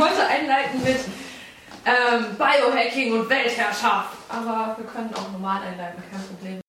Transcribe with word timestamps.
wollte 0.00 0.26
einleiten 0.26 0.82
mit 0.82 0.98
ähm, 1.84 2.36
Biohacking 2.38 3.12
und 3.12 3.28
Weltherrschaft. 3.28 4.16
Aber 4.30 4.76
wir 4.78 4.86
können 4.86 5.12
auch 5.14 5.30
normal 5.30 5.62
einleiten, 5.62 6.02
kein 6.10 6.22
Problem. 6.22 6.60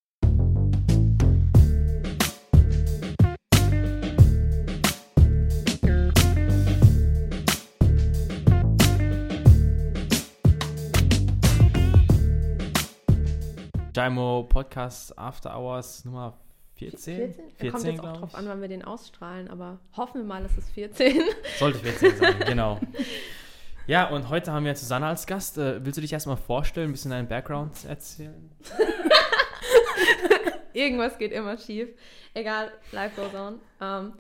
Daimo 13.94 14.44
Podcast 14.44 15.18
After 15.18 15.58
Hours 15.58 16.05
Nummer 16.05 16.38
14? 16.82 17.34
14? 17.34 17.44
14 17.58 17.72
kommt 17.72 17.84
jetzt 17.86 18.00
auch 18.00 18.18
drauf 18.18 18.36
an, 18.36 18.48
wann 18.48 18.62
wir 18.62 18.68
den 18.68 18.84
ausstrahlen, 18.84 19.50
aber 19.50 19.80
hoffen 19.95 20.22
wir 20.22 20.26
mal, 20.26 20.44
es 20.44 20.58
ist 20.58 20.70
14. 20.73 21.22
Sollte 21.59 21.80
14 21.80 22.18
sein, 22.18 22.36
genau. 22.45 22.80
Ja, 23.86 24.09
und 24.09 24.30
heute 24.30 24.52
haben 24.52 24.66
wir 24.66 24.76
Susanne 24.76 25.05
als 25.05 25.27
Gast. 25.27 25.58
Äh, 25.58 25.86
willst 25.86 25.98
du 25.98 26.02
dich 26.02 26.13
erstmal 26.13 26.38
vorstellen, 26.38 26.89
ein 26.89 26.91
bisschen 26.91 27.12
deinen 27.12 27.27
Background 27.27 27.86
erzählen? 27.86 28.52
Irgendwas 30.73 31.17
geht 31.17 31.34
immer 31.34 31.58
schief. 31.58 31.89
Egal, 32.34 32.72
life 32.91 33.20
goes 33.20 33.34
on. 33.36 33.59
Ähm, 33.81 34.13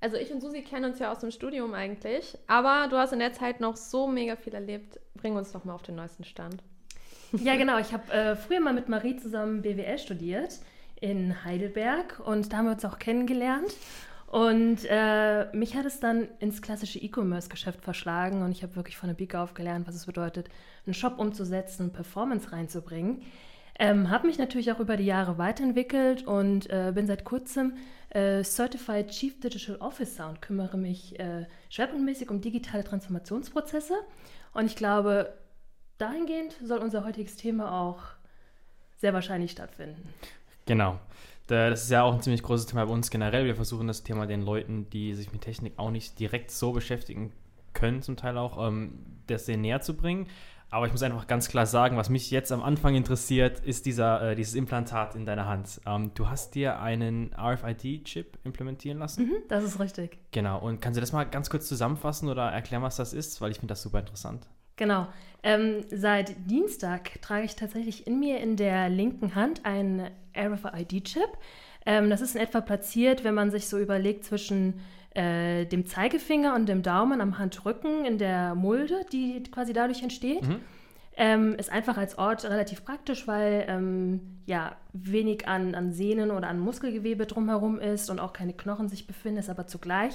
also 0.00 0.16
ich 0.16 0.30
und 0.30 0.40
Susi 0.40 0.62
kennen 0.62 0.84
uns 0.84 0.98
ja 0.98 1.10
aus 1.10 1.20
dem 1.20 1.30
Studium 1.30 1.74
eigentlich, 1.74 2.36
aber 2.46 2.88
du 2.88 2.98
hast 2.98 3.12
in 3.12 3.18
der 3.18 3.32
Zeit 3.32 3.60
noch 3.60 3.76
so 3.76 4.06
mega 4.06 4.36
viel 4.36 4.54
erlebt. 4.54 5.00
Bring 5.14 5.34
uns 5.34 5.52
doch 5.52 5.64
mal 5.64 5.74
auf 5.74 5.82
den 5.82 5.96
neuesten 5.96 6.24
Stand. 6.24 6.62
Ja, 7.32 7.56
genau. 7.56 7.78
Ich 7.78 7.92
habe 7.92 8.12
äh, 8.12 8.36
früher 8.36 8.60
mal 8.60 8.74
mit 8.74 8.88
Marie 8.88 9.16
zusammen 9.16 9.62
BWL 9.62 9.98
studiert 9.98 10.60
in 11.00 11.44
Heidelberg 11.44 12.20
und 12.20 12.52
da 12.52 12.58
haben 12.58 12.66
wir 12.66 12.72
uns 12.72 12.84
auch 12.84 12.98
kennengelernt. 12.98 13.74
Und 14.26 14.78
äh, 14.88 15.46
mich 15.52 15.76
hat 15.76 15.86
es 15.86 16.00
dann 16.00 16.28
ins 16.40 16.60
klassische 16.60 16.98
E-Commerce-Geschäft 16.98 17.82
verschlagen 17.82 18.42
und 18.42 18.50
ich 18.50 18.62
habe 18.62 18.74
wirklich 18.74 18.96
von 18.96 19.08
der 19.08 19.14
Pike 19.14 19.38
auf 19.38 19.54
gelernt, 19.54 19.86
was 19.86 19.94
es 19.94 20.06
bedeutet, 20.06 20.48
einen 20.84 20.94
Shop 20.94 21.18
umzusetzen, 21.18 21.92
Performance 21.92 22.50
reinzubringen. 22.50 23.22
Ähm, 23.78 24.10
habe 24.10 24.26
mich 24.26 24.38
natürlich 24.38 24.72
auch 24.72 24.80
über 24.80 24.96
die 24.96 25.04
Jahre 25.04 25.38
weiterentwickelt 25.38 26.26
und 26.26 26.68
äh, 26.70 26.92
bin 26.94 27.06
seit 27.06 27.24
kurzem 27.24 27.76
äh, 28.10 28.42
Certified 28.42 29.10
Chief 29.10 29.38
Digital 29.38 29.76
Officer 29.76 30.28
und 30.28 30.40
kümmere 30.40 30.78
mich 30.78 31.18
äh, 31.20 31.46
schwerpunktmäßig 31.68 32.30
um 32.30 32.40
digitale 32.40 32.84
Transformationsprozesse. 32.84 33.94
Und 34.54 34.66
ich 34.66 34.76
glaube, 34.76 35.34
dahingehend 35.98 36.56
soll 36.64 36.78
unser 36.78 37.04
heutiges 37.04 37.36
Thema 37.36 37.80
auch 37.80 38.02
sehr 38.96 39.12
wahrscheinlich 39.12 39.52
stattfinden. 39.52 40.08
Genau. 40.66 40.98
Da- 41.46 41.70
Das 41.70 41.84
ist 41.84 41.90
ja 41.90 42.02
auch 42.02 42.12
ein 42.14 42.20
ziemlich 42.22 42.42
großes 42.42 42.66
Thema 42.66 42.84
bei 42.86 42.92
uns 42.92 43.10
generell. 43.10 43.44
Wir 43.46 43.54
versuchen 43.56 43.86
das 43.86 44.02
Thema 44.02 44.26
den 44.26 44.42
Leuten, 44.42 44.90
die 44.90 45.14
sich 45.14 45.32
mit 45.32 45.42
Technik 45.42 45.74
auch 45.78 45.90
nicht 45.90 46.18
direkt 46.18 46.50
so 46.50 46.72
beschäftigen 46.72 47.32
können, 47.72 48.02
zum 48.02 48.16
Teil 48.16 48.36
auch, 48.38 48.66
ähm, 48.66 48.98
das 49.26 49.44
denen 49.44 49.62
näher 49.62 49.80
zu 49.80 49.94
bringen. 49.96 50.26
Aber 50.68 50.86
ich 50.86 50.92
muss 50.92 51.02
einfach 51.04 51.28
ganz 51.28 51.48
klar 51.48 51.64
sagen, 51.64 51.96
was 51.96 52.08
mich 52.10 52.32
jetzt 52.32 52.50
am 52.50 52.60
Anfang 52.60 52.96
interessiert, 52.96 53.60
ist 53.60 53.86
dieser, 53.86 54.30
äh, 54.32 54.34
dieses 54.34 54.54
Implantat 54.54 55.14
in 55.14 55.24
deiner 55.24 55.46
Hand. 55.46 55.80
Ähm, 55.86 56.10
du 56.14 56.28
hast 56.28 56.56
dir 56.56 56.80
einen 56.80 57.32
RFID-Chip 57.38 58.38
implementieren 58.42 58.98
lassen. 58.98 59.26
Mhm, 59.26 59.36
das 59.48 59.62
ist 59.62 59.78
richtig. 59.78 60.18
Genau. 60.32 60.58
Und 60.58 60.80
kannst 60.80 60.96
du 60.96 61.00
das 61.00 61.12
mal 61.12 61.22
ganz 61.24 61.50
kurz 61.50 61.68
zusammenfassen 61.68 62.28
oder 62.28 62.46
erklären, 62.50 62.82
was 62.82 62.96
das 62.96 63.12
ist? 63.12 63.40
Weil 63.40 63.52
ich 63.52 63.58
finde 63.58 63.72
das 63.72 63.82
super 63.82 64.00
interessant. 64.00 64.48
Genau. 64.76 65.08
Ähm, 65.42 65.84
seit 65.90 66.34
Dienstag 66.50 67.22
trage 67.22 67.44
ich 67.44 67.56
tatsächlich 67.56 68.06
in 68.06 68.18
mir 68.18 68.40
in 68.40 68.56
der 68.56 68.88
linken 68.88 69.34
Hand 69.34 69.64
einen 69.64 70.10
RFID-Chip. 70.36 71.38
Ähm, 71.86 72.10
das 72.10 72.20
ist 72.20 72.34
in 72.34 72.40
etwa 72.40 72.60
platziert, 72.60 73.24
wenn 73.24 73.34
man 73.34 73.50
sich 73.50 73.68
so 73.68 73.78
überlegt, 73.78 74.24
zwischen 74.24 74.80
äh, 75.14 75.64
dem 75.64 75.86
Zeigefinger 75.86 76.54
und 76.54 76.68
dem 76.68 76.82
Daumen 76.82 77.20
am 77.20 77.38
Handrücken 77.38 78.04
in 78.04 78.18
der 78.18 78.54
Mulde, 78.54 79.06
die 79.12 79.42
quasi 79.44 79.72
dadurch 79.72 80.02
entsteht. 80.02 80.42
Mhm. 80.42 80.60
Ähm, 81.18 81.54
ist 81.54 81.72
einfach 81.72 81.96
als 81.96 82.18
Ort 82.18 82.44
relativ 82.44 82.84
praktisch, 82.84 83.26
weil 83.26 83.64
ähm, 83.68 84.20
ja 84.44 84.76
wenig 84.92 85.48
an, 85.48 85.74
an 85.74 85.92
Sehnen 85.92 86.30
oder 86.30 86.48
an 86.48 86.58
Muskelgewebe 86.58 87.24
drumherum 87.24 87.78
ist 87.78 88.10
und 88.10 88.20
auch 88.20 88.34
keine 88.34 88.52
Knochen 88.52 88.90
sich 88.90 89.06
befinden, 89.06 89.38
es 89.38 89.48
aber 89.48 89.66
zugleich 89.66 90.12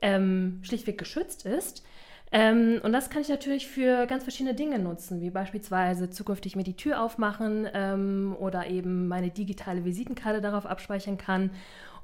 ähm, 0.00 0.60
schlichtweg 0.62 0.96
geschützt 0.96 1.44
ist. 1.44 1.84
Ähm, 2.32 2.80
und 2.84 2.92
das 2.92 3.10
kann 3.10 3.22
ich 3.22 3.28
natürlich 3.28 3.66
für 3.66 4.06
ganz 4.06 4.22
verschiedene 4.22 4.54
Dinge 4.54 4.78
nutzen, 4.78 5.20
wie 5.20 5.30
beispielsweise 5.30 6.10
zukünftig 6.10 6.54
mir 6.54 6.62
die 6.62 6.76
Tür 6.76 7.02
aufmachen 7.02 7.68
ähm, 7.74 8.36
oder 8.38 8.68
eben 8.68 9.08
meine 9.08 9.30
digitale 9.30 9.84
Visitenkarte 9.84 10.40
darauf 10.40 10.64
abspeichern 10.66 11.18
kann. 11.18 11.50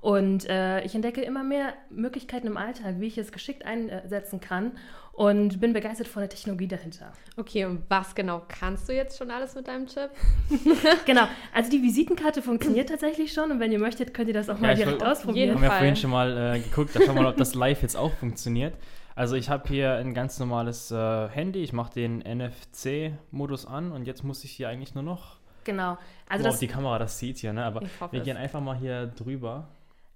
Und 0.00 0.48
äh, 0.48 0.82
ich 0.84 0.94
entdecke 0.94 1.22
immer 1.22 1.42
mehr 1.42 1.72
Möglichkeiten 1.90 2.46
im 2.46 2.56
Alltag, 2.56 2.96
wie 2.98 3.06
ich 3.06 3.18
es 3.18 3.32
geschickt 3.32 3.64
einsetzen 3.64 4.40
kann 4.40 4.72
und 5.12 5.60
bin 5.60 5.72
begeistert 5.72 6.06
von 6.06 6.20
der 6.20 6.28
Technologie 6.28 6.68
dahinter. 6.68 7.12
Okay, 7.36 7.64
und 7.64 7.82
was 7.88 8.14
genau 8.14 8.42
kannst 8.46 8.88
du 8.88 8.92
jetzt 8.94 9.16
schon 9.16 9.30
alles 9.30 9.54
mit 9.54 9.66
deinem 9.68 9.86
Chip? 9.86 10.10
Genau, 11.06 11.22
also 11.54 11.70
die 11.70 11.82
Visitenkarte 11.82 12.42
funktioniert 12.42 12.88
tatsächlich 12.90 13.32
schon 13.32 13.50
und 13.50 13.58
wenn 13.60 13.72
ihr 13.72 13.78
möchtet, 13.78 14.12
könnt 14.12 14.28
ihr 14.28 14.34
das 14.34 14.50
auch 14.50 14.56
Ja, 14.56 14.66
mal 14.68 14.74
direkt 14.74 15.02
ausprobieren. 15.02 15.54
haben 15.54 15.62
wir 15.62 15.68
Fall. 15.68 15.78
vorhin 15.78 15.96
schon 15.96 16.10
mal 16.10 16.56
äh, 16.56 16.58
geguckt, 16.60 16.94
da 16.94 17.00
schauen 17.00 17.14
wir 17.14 17.22
mal, 17.22 17.30
ob 17.30 17.36
das 17.38 17.54
live 17.54 17.80
jetzt 17.82 17.96
auch 17.96 18.12
funktioniert. 18.12 18.74
Also 19.16 19.34
ich 19.34 19.48
habe 19.48 19.66
hier 19.66 19.94
ein 19.94 20.14
ganz 20.14 20.38
normales 20.38 20.90
äh, 20.90 21.28
Handy, 21.28 21.62
ich 21.64 21.72
mache 21.72 21.92
den 21.94 22.18
NFC-Modus 22.18 23.66
an 23.66 23.90
und 23.90 24.06
jetzt 24.06 24.22
muss 24.22 24.44
ich 24.44 24.52
hier 24.52 24.68
eigentlich 24.68 24.94
nur 24.94 25.02
noch, 25.04 25.38
Genau, 25.64 25.98
also 26.28 26.44
wow, 26.44 26.52
das, 26.52 26.60
die 26.60 26.68
Kamera 26.68 26.98
das 27.00 27.18
sieht 27.18 27.38
hier, 27.38 27.52
ne? 27.52 27.64
aber 27.64 27.80
wir 27.80 28.20
es. 28.20 28.24
gehen 28.24 28.36
einfach 28.36 28.60
mal 28.60 28.76
hier 28.76 29.06
drüber. 29.06 29.66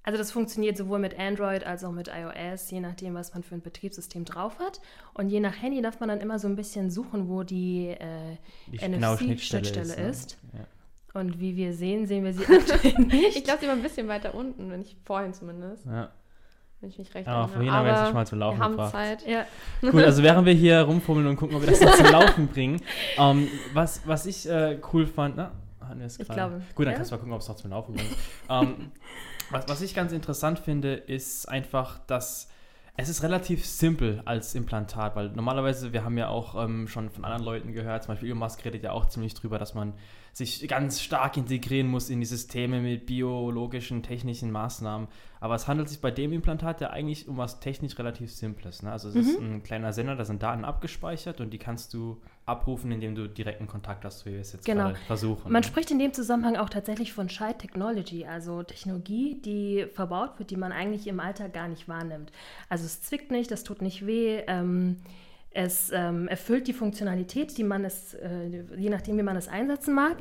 also 0.05 0.17
das 0.17 0.31
funktioniert 0.31 0.77
sowohl 0.77 1.01
mit 1.01 1.19
Android 1.19 1.65
als 1.65 1.83
auch 1.83 1.91
mit 1.91 2.09
iOS, 2.09 2.71
je 2.71 2.79
nachdem, 2.81 3.15
was 3.15 3.35
man 3.35 3.43
für 3.43 3.57
ein 3.57 3.61
Betriebssystem 3.63 4.25
drauf 4.25 4.59
hat. 4.61 4.81
Und 5.15 5.29
je 5.31 5.41
nach 5.41 5.61
Handy 5.61 5.83
darf 5.83 5.99
man 5.99 6.09
dann 6.09 6.21
immer 6.21 6.39
so 6.39 6.47
ein 6.47 6.55
bisschen 6.55 6.91
suchen, 6.91 7.29
wo 7.29 7.43
die 7.43 7.89
äh, 7.89 8.37
Die 8.69 8.79
NFC-Schnittstelle 8.87 9.97
ne? 9.97 10.09
ist. 10.09 10.39
Ja. 10.53 11.21
Und 11.21 11.41
wie 11.41 11.57
wir 11.57 11.73
sehen, 11.73 12.07
sehen 12.07 12.23
wir 12.25 12.33
sie 12.33 12.45
aktuell 12.55 12.95
nicht. 13.07 13.37
Ich 13.37 13.43
glaube, 13.45 13.61
sie 13.61 13.67
war 13.67 13.75
ein 13.75 13.83
bisschen 13.83 14.07
weiter 14.07 14.35
unten, 14.37 14.71
wenn 14.71 14.83
ich 14.83 14.97
vorhin 15.05 15.35
zumindest, 15.35 15.85
Ja. 15.87 16.11
Wenn 16.81 16.89
ich 16.91 16.99
mich 16.99 17.15
recht 17.15 17.27
erinnere. 17.27 17.49
vorhin 17.49 17.73
haben 17.73 17.85
wir 17.85 17.93
jetzt 17.93 18.03
nicht 18.05 18.15
mal 18.15 18.27
zum 18.27 18.39
Laufen 18.39 18.59
wir 18.59 18.65
haben 18.65 18.73
gebracht. 18.73 18.93
Zeit. 18.93 19.27
ja, 19.27 19.45
Gut, 19.91 20.03
also 20.03 20.23
während 20.23 20.47
wir 20.47 20.55
hier 20.55 20.81
rumfummeln 20.83 21.27
und 21.27 21.37
gucken, 21.37 21.57
ob 21.57 21.63
wir 21.63 21.71
das 21.71 21.81
noch 21.81 21.95
zum 21.95 22.07
Laufen 22.13 22.49
bringen, 22.49 22.81
ähm, 23.19 23.49
was, 23.75 24.01
was 24.07 24.27
ich 24.27 24.49
äh, 24.49 24.79
cool 24.93 25.07
fand, 25.07 25.37
ne? 25.37 25.51
Hatten 25.81 25.99
wir 26.01 26.07
es 26.07 26.19
Ich 26.19 26.27
gerade? 26.27 26.39
glaube, 26.41 26.63
Gut, 26.75 26.87
dann 26.87 26.93
ja. 26.93 26.97
kannst 26.97 27.11
du 27.11 27.15
mal 27.15 27.19
gucken, 27.19 27.33
ob 27.35 27.41
es 27.41 27.49
noch 27.49 27.57
zum 27.57 27.71
Laufen 27.71 27.95
bringt. 27.95 28.17
ähm, 28.49 28.93
was, 29.51 29.69
was 29.69 29.83
ich 29.83 29.95
ganz 29.95 30.13
interessant 30.13 30.59
finde, 30.59 30.95
ist 30.95 31.49
einfach, 31.49 31.99
dass 32.07 32.49
es 32.97 33.09
ist 33.09 33.23
relativ 33.23 33.65
simpel 33.65 34.21
als 34.27 34.55
Implantat, 34.55 35.17
weil 35.17 35.31
normalerweise, 35.31 35.93
wir 35.95 36.05
haben 36.05 36.19
ja 36.19 36.29
auch 36.29 36.63
ähm, 36.63 36.87
schon 36.87 37.09
von 37.09 37.25
anderen 37.25 37.45
Leuten 37.45 37.73
gehört, 37.73 38.03
zum 38.05 38.13
Beispiel 38.13 38.29
Elon 38.29 38.39
Musk 38.39 38.63
redet 38.65 38.83
ja 38.83 38.93
auch 38.93 39.07
ziemlich 39.07 39.33
drüber, 39.35 39.59
dass 39.59 39.75
man 39.75 39.95
sich 40.33 40.67
ganz 40.69 41.01
stark 41.01 41.37
integrieren 41.37 41.89
muss 41.89 42.09
in 42.11 42.21
die 42.21 42.27
Systeme 42.27 42.81
mit 42.81 43.07
biologischen, 43.07 44.03
technischen 44.03 44.51
Maßnahmen. 44.51 45.09
Aber 45.43 45.55
es 45.55 45.67
handelt 45.67 45.89
sich 45.89 46.01
bei 46.01 46.11
dem 46.11 46.33
Implantat 46.33 46.81
ja 46.83 46.91
eigentlich 46.91 47.27
um 47.27 47.39
was 47.39 47.61
technisch 47.61 47.99
relativ 47.99 48.31
Simples. 48.31 48.83
Ne? 48.83 48.93
Also 48.93 49.09
es 49.09 49.15
ist 49.17 49.41
Mhm. 49.41 49.55
ein 49.55 49.63
kleiner 49.63 49.93
Sender, 49.93 50.15
da 50.15 50.25
sind 50.25 50.43
Daten 50.43 50.65
abgespeichert 50.65 51.41
und 51.41 51.51
die 51.51 51.59
kannst 51.59 51.95
du 51.95 52.21
abrufen, 52.45 52.93
indem 52.93 53.15
du 53.15 53.27
direkten 53.29 53.67
Kontakt 53.67 54.05
hast, 54.05 54.27
wie 54.27 54.33
wir 54.33 54.41
es 54.41 54.53
jetzt 54.53 54.67
Genau. 54.67 54.85
gerade 54.89 54.97
versuchen. 55.07 55.51
Man 55.51 55.63
ne? 55.63 55.67
spricht 55.67 55.91
in 55.91 55.99
dem 55.99 56.13
Zusammenhang 56.13 56.57
auch 56.57 56.69
tatsächlich 56.69 57.13
von 57.13 57.29
Shy 57.29 57.55
Technology, 57.57 58.27
also 58.27 58.63
Technologie, 58.63 59.41
die 59.43 59.87
verbaut 59.93 60.39
wird, 60.39 60.51
die 60.51 60.57
man 60.57 60.73
eigentlich 60.73 61.07
im 61.07 61.21
Alltag 61.21 61.55
gar 61.55 61.69
nicht 61.69 61.89
wahrnimmt. 61.89 62.33
Also 62.69 62.85
es 62.85 63.01
zwickt 63.01 63.31
nicht, 63.31 63.51
es 63.51 63.65
tut 63.65 63.81
nicht 63.83 64.05
weh, 64.07 64.43
ähm, 64.47 64.97
es 65.51 65.91
ähm, 65.93 66.29
erfüllt 66.29 66.69
die 66.69 66.73
Funktionalität, 66.73 67.59
die 67.59 67.65
man 67.65 67.85
es, 67.85 68.15
äh, 68.15 68.65
je 68.77 68.91
nachdem, 68.91 69.19
wie 69.19 69.23
man 69.23 69.37
es 69.37 69.49
einsetzen 69.49 69.95
mag. 69.95 70.17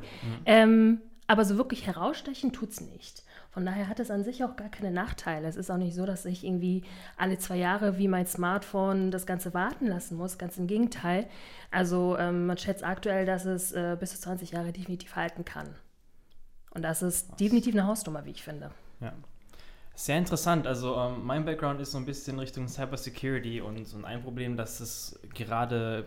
Ähm, 0.46 1.02
aber 1.28 1.46
so 1.46 1.58
wirklich 1.58 1.86
herausstechen 1.86 2.52
tut 2.52 2.72
es 2.72 2.82
nicht. 2.82 3.24
Von 3.52 3.66
daher 3.66 3.88
hat 3.88 4.00
es 4.00 4.12
an 4.12 4.24
sich 4.24 4.44
auch 4.44 4.56
gar 4.56 4.70
keine 4.70 4.92
Nachteile. 4.92 5.48
Es 5.48 5.56
ist 5.56 5.70
auch 5.70 5.78
nicht 5.78 5.96
so, 5.96 6.06
dass 6.06 6.26
ich 6.26 6.44
irgendwie 6.44 6.84
alle 7.18 7.38
zwei 7.38 7.58
Jahre 7.58 7.98
wie 7.98 8.08
mein 8.08 8.26
Smartphone 8.26 9.12
das 9.12 9.26
Ganze 9.26 9.54
warten 9.54 9.88
lassen 9.88 10.18
muss. 10.18 10.38
Ganz 10.38 10.58
im 10.58 10.68
Gegenteil. 10.68 11.28
Also 11.70 12.18
ähm, 12.18 12.48
man 12.48 12.58
schätzt 12.58 12.84
aktuell, 12.84 13.26
dass 13.26 13.46
es 13.46 13.72
äh, 13.72 13.98
bis 14.00 14.12
zu 14.12 14.20
20 14.22 14.52
Jahre 14.52 14.72
definitiv 14.72 15.16
halten 15.16 15.46
kann. 15.46 15.76
Und 16.72 16.84
das 16.84 17.02
ist 17.02 17.40
definitiv 17.40 17.76
eine 17.76 17.86
Hausnummer, 17.88 18.26
wie 18.26 18.32
ich 18.32 18.44
finde. 18.44 18.72
Ja. 19.00 19.14
Sehr 20.00 20.18
interessant. 20.18 20.66
Also 20.66 20.96
ähm, 20.96 21.26
mein 21.26 21.44
Background 21.44 21.82
ist 21.82 21.92
so 21.92 21.98
ein 21.98 22.06
bisschen 22.06 22.40
Richtung 22.40 22.70
Cybersecurity 22.70 23.60
und, 23.60 23.94
und 23.94 24.06
ein 24.06 24.24
Problem, 24.24 24.56
das 24.56 24.80
es 24.80 25.20
gerade 25.34 26.06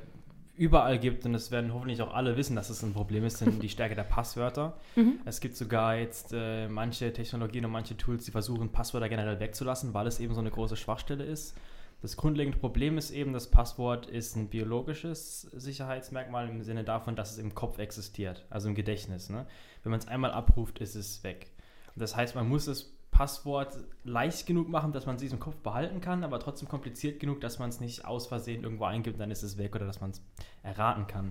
überall 0.56 0.98
gibt 0.98 1.26
und 1.26 1.34
das 1.34 1.50
werden 1.50 1.74
hoffentlich 1.74 2.00
auch 2.00 2.14
alle 2.14 2.38
wissen, 2.38 2.56
dass 2.56 2.70
es 2.70 2.82
ein 2.82 2.94
Problem 2.94 3.22
ist, 3.26 3.36
sind 3.36 3.62
die 3.62 3.68
Stärke 3.68 3.94
der 3.94 4.04
Passwörter. 4.04 4.78
Es 5.26 5.40
gibt 5.40 5.56
sogar 5.58 5.96
jetzt 5.96 6.32
äh, 6.32 6.68
manche 6.68 7.12
Technologien 7.12 7.66
und 7.66 7.70
manche 7.70 7.94
Tools, 7.94 8.24
die 8.24 8.30
versuchen, 8.30 8.70
Passwörter 8.70 9.10
generell 9.10 9.38
wegzulassen, 9.40 9.92
weil 9.92 10.06
es 10.06 10.20
eben 10.20 10.32
so 10.32 10.40
eine 10.40 10.50
große 10.50 10.76
Schwachstelle 10.76 11.24
ist. 11.24 11.54
Das 12.00 12.16
grundlegende 12.16 12.56
Problem 12.56 12.96
ist 12.96 13.10
eben, 13.10 13.34
das 13.34 13.50
Passwort 13.50 14.06
ist 14.06 14.36
ein 14.36 14.48
biologisches 14.48 15.42
Sicherheitsmerkmal 15.52 16.48
im 16.48 16.62
Sinne 16.62 16.84
davon, 16.84 17.14
dass 17.14 17.32
es 17.32 17.36
im 17.36 17.54
Kopf 17.54 17.78
existiert, 17.78 18.46
also 18.48 18.70
im 18.70 18.74
Gedächtnis. 18.74 19.28
Ne? 19.28 19.44
Wenn 19.82 19.90
man 19.90 20.00
es 20.00 20.08
einmal 20.08 20.30
abruft, 20.30 20.78
ist 20.78 20.94
es 20.94 21.22
weg. 21.24 21.48
Und 21.94 22.00
das 22.00 22.16
heißt, 22.16 22.34
man 22.34 22.48
muss 22.48 22.64
das 22.64 22.90
Passwort 23.22 23.76
leicht 24.02 24.48
genug 24.48 24.68
machen, 24.68 24.90
dass 24.90 25.06
man 25.06 25.14
es 25.14 25.22
im 25.22 25.38
Kopf 25.38 25.54
behalten 25.58 26.00
kann, 26.00 26.24
aber 26.24 26.40
trotzdem 26.40 26.68
kompliziert 26.68 27.20
genug, 27.20 27.40
dass 27.40 27.60
man 27.60 27.68
es 27.68 27.78
nicht 27.78 28.04
aus 28.04 28.26
Versehen 28.26 28.64
irgendwo 28.64 28.82
eingibt, 28.82 29.20
dann 29.20 29.30
ist 29.30 29.44
es 29.44 29.58
weg 29.58 29.76
oder 29.76 29.86
dass 29.86 30.00
man 30.00 30.10
es 30.10 30.20
erraten 30.64 31.06
kann. 31.06 31.30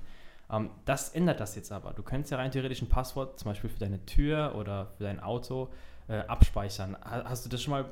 Ähm, 0.50 0.70
das 0.86 1.10
ändert 1.10 1.42
das 1.42 1.54
jetzt 1.58 1.70
aber. 1.70 1.92
Du 1.92 2.02
könntest 2.02 2.32
ja 2.32 2.38
rein 2.38 2.50
theoretisch 2.50 2.82
ein 2.82 2.88
Passwort 2.88 3.38
zum 3.38 3.52
Beispiel 3.52 3.70
für 3.70 3.80
deine 3.80 4.06
Tür 4.06 4.56
oder 4.56 4.94
für 4.98 5.04
dein 5.04 5.20
Auto 5.20 5.68
äh, 6.08 6.20
abspeichern. 6.20 6.96
Ha 7.04 7.26
hast 7.26 7.44
du 7.44 7.50
das 7.50 7.62
schon 7.62 7.72
mal 7.72 7.86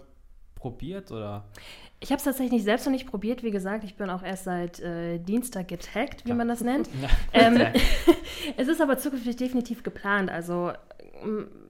probiert 0.56 1.12
oder? 1.12 1.44
Ich 2.00 2.12
habe 2.12 2.19
es 2.19 2.24
tatsächlich 2.24 2.63
selbst 2.63 2.86
noch 2.86 2.94
nicht 2.94 3.06
probiert. 3.06 3.44
Wie 3.44 3.51
gesagt, 3.51 3.84
ich 3.84 3.98
bin 3.98 4.10
auch 4.10 4.24
erst 4.24 4.46
seit 4.46 4.80
äh, 4.80 5.19
Dienstag 5.19 5.68
getaggt, 5.68 6.22
wie 6.22 6.30
Klar. 6.30 6.38
man 6.38 6.48
das 6.48 6.62
nennt. 6.62 6.88
ähm, 7.34 7.60
es 8.56 8.69
ist 8.69 8.81
aber 8.81 8.98
zukünftig 8.98 9.36
definitiv 9.36 9.84
geplant. 9.84 10.30
Also 10.30 10.72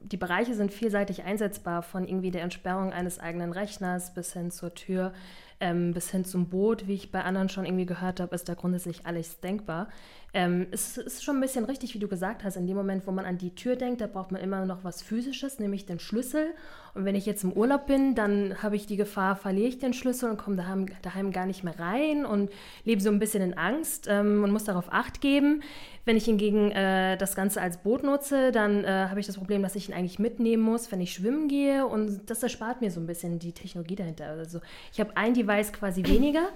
die 0.04 0.18
Bereiche 0.18 0.54
sind 0.54 0.74
vielseitig 0.74 1.24
einsetzbar, 1.24 1.84
von 1.84 2.08
irgendwie 2.08 2.32
der 2.32 2.44
Entsperrung 2.44 2.92
eines 2.92 3.20
eigenen 3.20 3.52
Rechners 3.52 4.14
bis 4.14 4.34
hin 4.34 4.52
zur 4.52 4.74
Tür, 4.74 5.14
ähm, 5.60 5.94
bis 5.94 6.12
hin 6.12 6.26
zum 6.26 6.50
Boot, 6.50 6.88
wie 6.88 6.94
ich 6.94 7.12
bei 7.12 7.24
anderen 7.24 7.50
schon 7.50 7.66
irgendwie 7.66 7.86
gehört 7.86 8.20
habe, 8.20 8.34
ist 8.34 8.48
da 8.48 8.54
grundsätzlich 8.54 9.06
alles 9.06 9.40
denkbar. 9.40 9.90
Ähm, 10.34 10.68
es 10.72 10.98
ist 10.98 11.24
schon 11.24 11.38
ein 11.38 11.42
bisschen 11.42 11.66
richtig, 11.66 11.96
wie 11.96 12.00
du 12.00 12.08
gesagt 12.08 12.44
hast, 12.44 12.56
in 12.56 12.68
dem 12.68 12.78
Moment, 12.78 13.08
wo 13.08 13.12
man 13.12 13.26
an 13.26 13.40
die 13.40 13.56
Tür 13.56 13.76
denkt, 13.76 14.02
da 14.02 14.08
braucht 14.08 14.32
man 14.32 14.42
immer 14.42 14.64
noch 14.66 14.84
was 14.84 15.02
Physisches, 15.02 15.60
nämlich 15.60 15.88
den 15.88 16.00
Schlüssel. 16.00 16.54
Und 16.94 17.06
wenn 17.06 17.16
ich 17.16 17.26
jetzt 17.26 17.44
im 17.44 17.52
Urlaub 17.52 17.88
bin, 17.88 18.14
dann 18.14 18.62
habe 18.62 18.76
ich 18.76 18.86
die 18.86 18.96
Gefahr, 18.96 19.36
verliere 19.36 19.70
ich 19.70 19.80
den 19.80 19.94
Schlüssel 19.94 20.30
und 20.30 20.38
komme 20.38 20.56
daheim, 20.56 20.86
daheim 21.02 21.32
gar 21.32 21.48
nicht 21.48 21.64
mehr 21.64 21.80
rein 21.80 22.26
und 22.26 22.52
lebe 22.84 23.02
so 23.02 23.10
ein 23.10 23.20
bisschen 23.20 23.42
in 23.42 23.58
Angst 23.58 24.08
ähm, 24.08 24.44
und 24.44 24.52
muss 24.52 24.66
darauf 24.66 24.92
Acht 24.92 25.22
geben. 25.22 25.64
Wenn 26.06 26.18
ich 26.18 26.26
hingegen 26.26 26.72
äh, 26.72 27.18
das 27.18 27.36
Ganze 27.36 27.62
als 27.62 27.78
Boot 27.78 28.04
nutze, 28.04 28.52
dann 28.52 28.84
äh, 28.84 29.08
habe 29.10 29.20
ich 29.20 29.28
das 29.28 29.38
Problem, 29.38 29.64
dass 29.64 29.76
ich 29.76 29.90
ihn 29.90 29.96
eigentlich 29.96 30.20
mitnehmen 30.20 30.64
muss, 30.64 30.92
wenn 30.92 31.02
ich 31.02 31.14
schwimmen 31.14 31.48
gehe. 31.48 31.88
Und 31.88 32.30
das 32.30 32.44
erspart 32.44 32.82
mir 32.82 32.92
so 32.92 33.00
ein 33.00 33.08
bisschen 33.08 33.40
die 33.40 33.52
Technologie 33.52 33.96
dahinter. 33.96 34.28
Also 34.28 34.62
ich 34.92 35.00
habe 35.00 35.16
ein 35.16 35.34
Device 35.34 35.74
quasi 35.74 36.06
weniger, 36.06 36.50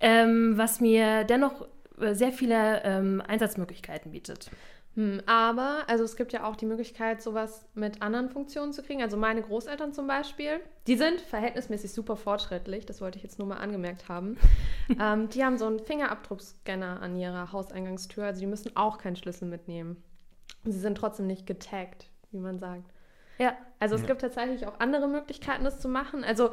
ähm, 0.00 0.56
was 0.56 0.80
mir 0.80 1.24
dennoch 1.24 1.66
sehr 2.12 2.32
viele 2.32 2.82
ähm, 2.84 3.22
Einsatzmöglichkeiten 3.26 4.12
bietet. 4.12 4.50
Hm, 4.98 5.22
aber, 5.26 5.84
also 5.86 6.02
es 6.02 6.16
gibt 6.16 6.32
ja 6.32 6.44
auch 6.44 6.56
die 6.56 6.66
Möglichkeit, 6.66 7.22
sowas 7.22 7.64
mit 7.74 8.02
anderen 8.02 8.30
Funktionen 8.30 8.72
zu 8.72 8.82
kriegen. 8.82 9.00
Also 9.00 9.16
meine 9.16 9.42
Großeltern 9.42 9.92
zum 9.92 10.08
Beispiel, 10.08 10.60
die 10.88 10.96
sind 10.96 11.20
verhältnismäßig 11.20 11.92
super 11.92 12.16
fortschrittlich, 12.16 12.84
das 12.84 13.00
wollte 13.00 13.16
ich 13.16 13.22
jetzt 13.22 13.38
nur 13.38 13.46
mal 13.46 13.58
angemerkt 13.58 14.08
haben. 14.08 14.36
ähm, 15.00 15.28
die 15.28 15.44
haben 15.44 15.56
so 15.56 15.66
einen 15.66 15.78
Fingerabdruckscanner 15.78 17.00
an 17.00 17.16
ihrer 17.16 17.52
Hauseingangstür, 17.52 18.24
also 18.24 18.40
die 18.40 18.46
müssen 18.46 18.76
auch 18.76 18.98
keinen 18.98 19.14
Schlüssel 19.14 19.46
mitnehmen. 19.46 20.02
Und 20.64 20.72
sie 20.72 20.80
sind 20.80 20.98
trotzdem 20.98 21.28
nicht 21.28 21.46
getaggt, 21.46 22.10
wie 22.32 22.38
man 22.38 22.58
sagt. 22.58 22.90
Ja, 23.38 23.56
also 23.78 23.94
es 23.94 24.00
ja. 24.00 24.08
gibt 24.08 24.20
tatsächlich 24.20 24.66
auch 24.66 24.80
andere 24.80 25.06
Möglichkeiten, 25.06 25.62
das 25.62 25.78
zu 25.78 25.88
machen. 25.88 26.24
Also 26.24 26.50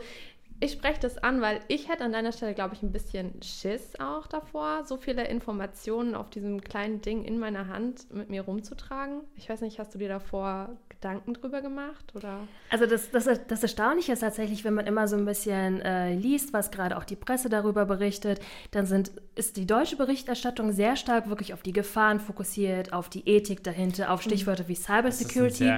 ich 0.60 0.72
spreche 0.72 1.00
das 1.02 1.18
an, 1.18 1.42
weil 1.42 1.60
ich 1.68 1.90
hätte 1.90 2.04
an 2.04 2.14
deiner 2.14 2.32
Stelle, 2.32 2.54
glaube 2.54 2.76
ich, 2.76 2.82
ein 2.82 2.92
bisschen 2.92 3.42
Schiss 3.44 3.94
auch 4.00 4.26
davor, 4.26 4.86
so 4.86 4.98
viele 4.98 5.28
Informationen 5.28 6.16
auf 6.16 6.30
diesem 6.30 6.62
kleinen 6.62 7.02
Ding 7.02 7.24
in 7.24 7.40
meiner 7.40 7.68
Hand 7.68 8.12
mit 8.14 8.30
mir 8.30 8.44
rumzutragen. 8.44 9.22
Ich 9.36 9.50
weiß 9.50 9.62
nicht, 9.62 9.80
hast 9.80 9.94
du 9.94 9.98
dir 10.00 10.08
davor 10.08 10.70
Gedanken 10.90 11.34
drüber 11.34 11.62
gemacht? 11.62 12.14
Oder? 12.16 12.40
Also 12.70 12.86
das, 12.86 13.12
das, 13.12 13.28
das 13.48 13.64
Erstaunliche 13.64 14.14
ist 14.14 14.22
tatsächlich, 14.22 14.64
wenn 14.64 14.74
man 14.74 14.88
immer 14.88 15.08
so 15.08 15.16
ein 15.16 15.26
bisschen 15.26 15.82
äh, 15.82 16.16
liest, 16.16 16.54
was 16.54 16.72
gerade 16.72 16.98
auch 16.98 17.04
die 17.04 17.16
Presse 17.16 17.50
darüber 17.50 17.86
berichtet, 17.86 18.40
dann 18.72 18.86
sind, 18.86 19.12
ist 19.36 19.58
die 19.58 19.68
deutsche 19.68 19.98
Berichterstattung 19.98 20.72
sehr 20.72 20.96
stark 20.96 21.30
wirklich 21.30 21.54
auf 21.54 21.62
die 21.64 21.74
Gefahren 21.74 22.20
fokussiert, 22.20 22.94
auf 22.94 23.10
die 23.10 23.28
Ethik 23.28 23.64
dahinter, 23.64 24.12
auf 24.12 24.22
mhm. 24.22 24.30
Stichwörter 24.30 24.68
wie 24.68 24.76
Cybersecurity. 24.76 25.72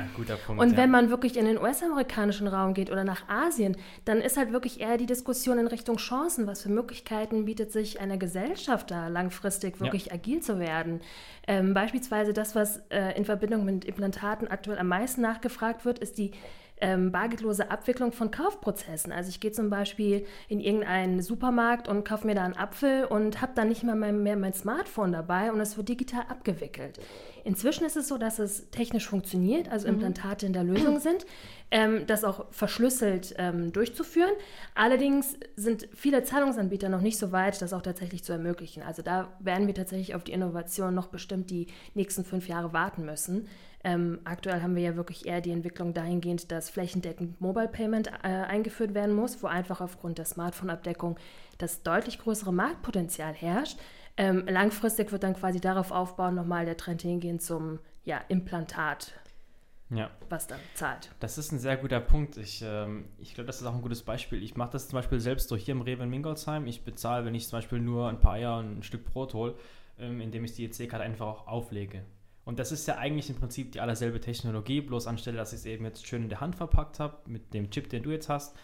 Und 0.55 0.71
wenn 0.71 0.77
ja. 0.77 0.87
man 0.87 1.09
wirklich 1.09 1.35
in 1.35 1.45
den 1.45 1.57
US-amerikanischen 1.57 2.47
Raum 2.47 2.73
geht 2.73 2.91
oder 2.91 3.03
nach 3.03 3.27
Asien, 3.27 3.75
dann 4.05 4.21
ist 4.21 4.37
halt 4.37 4.51
wirklich 4.51 4.66
wirklich 4.67 4.81
eher 4.81 4.97
die 4.97 5.05
Diskussion 5.05 5.59
in 5.59 5.67
Richtung 5.67 5.95
Chancen. 5.95 6.45
Was 6.45 6.61
für 6.61 6.69
Möglichkeiten 6.69 7.45
bietet 7.45 7.71
sich 7.71 8.01
einer 8.01 8.17
Gesellschaft 8.17 8.91
da 8.91 9.07
langfristig 9.07 9.79
wirklich 9.79 10.07
ja. 10.07 10.13
agil 10.13 10.41
zu 10.41 10.59
werden? 10.59 10.99
Ähm, 11.47 11.73
beispielsweise 11.73 12.33
das, 12.33 12.53
was 12.53 12.81
äh, 12.89 13.17
in 13.17 13.23
Verbindung 13.23 13.63
mit 13.63 13.85
Implantaten 13.85 14.49
aktuell 14.49 14.77
am 14.77 14.89
meisten 14.89 15.21
nachgefragt 15.21 15.85
wird, 15.85 15.99
ist 15.99 16.17
die 16.17 16.31
ähm, 16.79 17.11
bargeldlose 17.11 17.71
Abwicklung 17.71 18.11
von 18.11 18.31
Kaufprozessen. 18.31 19.11
Also 19.11 19.29
ich 19.29 19.39
gehe 19.39 19.51
zum 19.51 19.69
Beispiel 19.69 20.25
in 20.47 20.59
irgendeinen 20.59 21.21
Supermarkt 21.21 21.87
und 21.87 22.03
kaufe 22.03 22.27
mir 22.27 22.35
da 22.35 22.43
einen 22.43 22.55
Apfel 22.55 23.05
und 23.05 23.41
habe 23.41 23.53
dann 23.55 23.69
nicht 23.69 23.83
mal 23.83 23.95
mehr, 23.95 24.13
mehr 24.13 24.37
mein 24.37 24.53
Smartphone 24.53 25.11
dabei 25.11 25.51
und 25.51 25.59
es 25.59 25.77
wird 25.77 25.89
digital 25.89 26.25
abgewickelt. 26.29 26.99
Inzwischen 27.43 27.85
ist 27.85 27.95
es 27.95 28.09
so, 28.09 28.17
dass 28.17 28.39
es 28.39 28.69
technisch 28.71 29.07
funktioniert, 29.07 29.71
also 29.71 29.87
mhm. 29.87 29.95
Implantate 29.95 30.45
in 30.45 30.53
der 30.53 30.63
Lösung 30.63 30.99
sind, 30.99 31.25
ähm, 31.71 32.05
das 32.05 32.23
auch 32.23 32.45
verschlüsselt 32.51 33.35
ähm, 33.37 33.71
durchzuführen. 33.71 34.33
Allerdings 34.75 35.37
sind 35.55 35.87
viele 35.95 36.23
Zahlungsanbieter 36.23 36.89
noch 36.89 37.01
nicht 37.01 37.17
so 37.17 37.31
weit, 37.31 37.61
das 37.61 37.73
auch 37.73 37.81
tatsächlich 37.81 38.23
zu 38.23 38.33
ermöglichen. 38.33 38.83
Also 38.83 39.01
da 39.01 39.29
werden 39.39 39.65
wir 39.67 39.73
tatsächlich 39.73 40.13
auf 40.13 40.23
die 40.23 40.33
Innovation 40.33 40.93
noch 40.93 41.07
bestimmt 41.07 41.49
die 41.49 41.67
nächsten 41.93 42.23
fünf 42.23 42.47
Jahre 42.47 42.73
warten 42.73 43.05
müssen. 43.05 43.47
Ähm, 43.87 44.19
aktuell 44.25 44.61
haben 44.61 44.75
wir 44.75 44.83
ja 44.83 44.97
wirklich 44.97 45.25
eher 45.25 45.39
die 45.39 45.51
Entwicklung 45.51 45.93
dahingehend, 45.93 46.51
dass 46.51 46.69
flächendeckend 46.69 47.39
Mobile 47.39 47.69
Payment 47.69 48.07
äh, 48.21 48.27
eingeführt 48.27 48.93
werden 48.93 49.15
muss, 49.15 49.41
wo 49.41 49.47
einfach 49.47 49.79
aufgrund 49.79 50.17
der 50.17 50.25
Smartphone-Abdeckung 50.25 51.17
das 51.57 51.83
deutlich 51.83 52.19
größere 52.19 52.51
Marktpotenzial 52.51 53.33
herrscht. 53.33 53.79
Ähm, 54.17 54.43
langfristig 54.45 55.13
wird 55.13 55.23
dann 55.23 55.35
quasi 55.35 55.61
darauf 55.61 55.91
aufbauen, 55.91 56.35
nochmal 56.35 56.65
der 56.65 56.75
Trend 56.75 57.01
hingehen 57.01 57.39
zum 57.39 57.79
ja, 58.03 58.19
Implantat. 58.27 59.13
Ja. 59.89 60.11
Was 60.27 60.47
dann 60.47 60.59
zahlt. 60.73 61.09
Das 61.21 61.37
ist 61.37 61.53
ein 61.53 61.59
sehr 61.59 61.77
guter 61.77 62.01
Punkt. 62.01 62.35
Ich, 62.35 62.61
ähm, 62.61 63.05
ich 63.19 63.35
glaube, 63.35 63.47
das 63.47 63.61
ist 63.61 63.67
auch 63.67 63.75
ein 63.75 63.81
gutes 63.81 64.03
Beispiel. 64.03 64.43
Ich 64.43 64.57
mache 64.57 64.71
das 64.71 64.89
zum 64.89 64.97
Beispiel 64.97 65.21
selbst 65.21 65.49
durch 65.49 65.63
hier 65.63 65.75
im 65.75 65.81
Rewe 65.81 66.03
in 66.03 66.09
Mingolsheim. 66.09 66.67
Ich 66.67 66.83
bezahle, 66.83 67.23
wenn 67.23 67.35
ich 67.35 67.47
zum 67.47 67.59
Beispiel 67.59 67.79
nur 67.79 68.09
ein 68.09 68.19
paar 68.19 68.33
Eier 68.33 68.57
und 68.57 68.79
ein 68.79 68.83
Stück 68.83 69.05
Brot 69.05 69.33
hole, 69.33 69.55
ähm, 69.97 70.19
indem 70.19 70.43
ich 70.43 70.55
die 70.55 70.65
EC-Karte 70.65 71.05
einfach 71.05 71.25
auch 71.25 71.47
auflege. 71.47 72.03
Und 72.47 72.59
das 72.59 72.71
ist 72.71 72.87
ja 72.87 72.95
eigentlich 72.95 73.29
im 73.29 73.35
Prinzip 73.35 73.73
die 73.73 73.81
allerselbe 73.81 74.21
Technologie, 74.21 74.79
bloß 74.79 75.05
anstelle, 75.07 75.35
dass 75.35 75.51
ich 75.51 75.59
es 75.59 75.65
eben 75.65 75.83
jetzt 75.83 76.07
schön 76.07 76.23
in 76.23 76.29
der 76.29 76.39
Hand 76.39 76.55
verpackt 76.55 76.97
habe, 76.97 77.17
mit 77.25 77.53
dem 77.53 77.69
Chip, 77.71 77.89
den 77.89 78.03
du 78.03 78.09
jetzt 78.09 78.29
hast, 78.29 78.55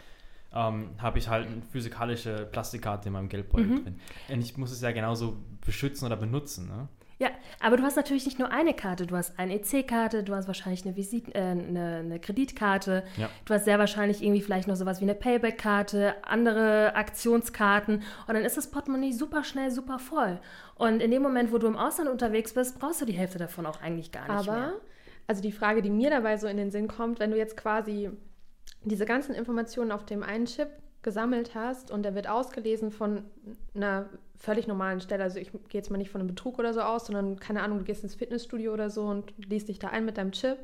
ähm, 0.54 0.92
habe 1.00 1.20
ich 1.20 1.28
halt 1.28 1.48
eine 1.48 1.62
physikalische 1.64 2.48
Plastikkarte 2.50 3.10
in 3.10 3.14
meinem 3.14 3.28
Geldbeutel 3.28 3.68
mhm. 3.68 3.84
drin. 3.84 4.00
Und 4.30 4.40
ich 4.40 4.56
muss 4.56 4.72
es 4.72 4.80
ja 4.80 4.94
genauso 4.94 5.36
beschützen 5.66 6.06
oder 6.06 6.16
benutzen. 6.16 6.68
Ne? 6.68 6.88
Ja, 7.24 7.30
aber 7.62 7.78
du 7.78 7.84
hast 7.84 7.96
natürlich 7.96 8.26
nicht 8.26 8.38
nur 8.38 8.52
eine 8.52 8.74
Karte, 8.74 9.08
du 9.08 9.16
hast 9.16 9.40
eine 9.40 9.56
EC-Karte, 9.56 10.24
du 10.24 10.36
hast 10.36 10.48
wahrscheinlich 10.48 10.84
eine, 10.86 10.98
Visit 10.98 11.34
äh, 11.34 11.40
eine, 11.40 12.02
eine 12.04 12.20
Kreditkarte, 12.20 13.04
ja. 13.16 13.30
du 13.46 13.54
hast 13.54 13.64
sehr 13.64 13.80
wahrscheinlich 13.80 14.22
irgendwie 14.22 14.42
vielleicht 14.42 14.68
noch 14.68 14.76
sowas 14.76 15.00
wie 15.00 15.06
eine 15.06 15.16
Payback-Karte, 15.16 16.16
andere 16.24 16.98
Aktionskarten 16.98 18.04
und 18.28 18.34
dann 18.34 18.44
ist 18.44 18.58
das 18.58 18.70
Portemonnaie 18.72 19.14
super 19.14 19.46
schnell, 19.46 19.72
super 19.72 20.00
voll. 20.00 20.38
Und 20.76 21.02
in 21.02 21.12
dem 21.12 21.22
Moment, 21.22 21.54
wo 21.54 21.60
du 21.60 21.68
im 21.68 21.78
Ausland 21.78 22.10
unterwegs 22.10 22.54
bist, 22.54 22.78
brauchst 22.78 23.00
du 23.00 23.06
die 23.06 23.14
Hälfte 23.14 23.38
davon 23.38 23.66
auch 23.66 23.82
eigentlich 23.82 24.12
gar 24.12 24.24
nicht 24.24 24.50
aber, 24.50 24.60
mehr. 24.60 24.68
Aber, 24.68 24.82
also 25.28 25.42
die 25.42 25.54
Frage, 25.54 25.82
die 25.82 25.92
mir 25.92 26.10
dabei 26.10 26.36
so 26.36 26.48
in 26.48 26.58
den 26.58 26.72
Sinn 26.72 26.90
kommt, 26.90 27.22
wenn 27.22 27.32
du 27.32 27.38
jetzt 27.38 27.56
quasi 27.56 28.10
diese 28.84 29.06
ganzen 29.06 29.34
Informationen 29.34 29.94
auf 29.94 30.06
dem 30.06 30.24
einen 30.24 30.44
Chip 30.44 30.68
gesammelt 31.04 31.56
hast 31.56 31.90
und 31.90 32.04
der 32.04 32.16
wird 32.16 32.28
ausgelesen 32.28 32.92
von 32.92 33.24
einer 33.76 34.10
völlig 34.44 34.68
normalen 34.68 35.00
Stelle. 35.00 35.24
Also 35.24 35.40
ich 35.40 35.52
gehe 35.52 35.62
jetzt 35.72 35.90
mal 35.90 35.98
nicht 35.98 36.12
von 36.12 36.20
einem 36.20 36.28
Betrug 36.28 36.60
oder 36.60 36.74
so 36.74 36.82
aus, 36.82 37.06
sondern 37.06 37.40
keine 37.40 37.64
Ahnung, 37.64 37.80
du 37.80 37.86
gehst 37.86 38.04
ins 38.04 38.16
Fitnessstudio 38.16 38.74
oder 38.74 38.90
so 38.90 39.04
und 39.04 39.34
liest 39.38 39.70
dich 39.70 39.80
da 39.80 39.88
ein 39.88 40.04
mit 40.04 40.18
deinem 40.18 40.34
Chip, 40.34 40.58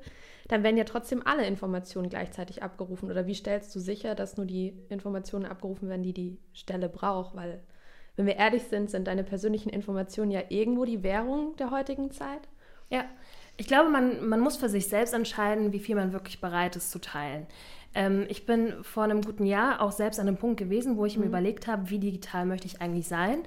dann 0.50 0.63
werden 0.63 0.75
ja 0.75 0.83
trotzdem 0.83 1.25
alle 1.25 1.45
Informationen 1.45 2.09
gleichzeitig 2.09 2.62
abgerufen. 2.62 3.09
Oder 3.09 3.25
wie 3.25 3.33
stellst 3.33 3.74
du 3.74 3.79
sicher, 3.79 4.15
dass 4.15 4.36
nur 4.36 4.45
die 4.45 4.74
Informationen 4.89 5.45
abgerufen 5.45 5.88
werden, 5.88 6.03
die 6.03 6.13
die 6.13 6.38
Stelle 6.51 6.89
braucht? 6.89 7.38
Weil, 7.38 7.63
wenn 8.17 8.25
wir 8.25 8.36
ehrlich 8.36 8.63
sind, 8.63 8.89
sind 8.89 9.07
deine 9.07 9.24
persönlichen 9.24 9.69
Informationen 9.69 10.31
ja 10.31 10.41
irgendwo 10.50 10.83
die 10.83 11.01
Währung 11.01 11.55
der 11.55 11.71
heutigen 11.71 12.12
Zeit. 12.12 12.50
Ja, 12.89 13.05
ich 13.55 13.67
glaube, 13.67 13.89
man, 13.89 14.27
man 14.27 14.41
muss 14.41 14.57
für 14.57 14.67
sich 14.67 14.88
selbst 14.88 15.13
entscheiden, 15.13 15.71
wie 15.71 15.79
viel 15.79 15.95
man 15.95 16.12
wirklich 16.12 16.41
bereit 16.41 16.75
ist 16.75 16.91
zu 16.91 17.00
teilen. 17.00 17.48
Ähm, 17.93 18.25
ich 18.29 18.46
bin 18.46 18.84
vor 18.84 19.03
einem 19.03 19.22
guten 19.22 19.46
Jahr 19.46 19.81
auch 19.81 19.91
selbst 19.91 20.19
an 20.19 20.27
einem 20.27 20.38
Punkt 20.38 20.58
gewesen, 20.58 20.98
wo 20.98 21.05
ich 21.05 21.15
mhm. 21.15 21.24
mir 21.24 21.27
überlegt 21.27 21.67
habe, 21.67 21.89
wie 21.89 22.00
digital 22.00 22.46
möchte 22.46 22.67
ich 22.67 22.81
eigentlich 22.81 23.08
sein 23.08 23.43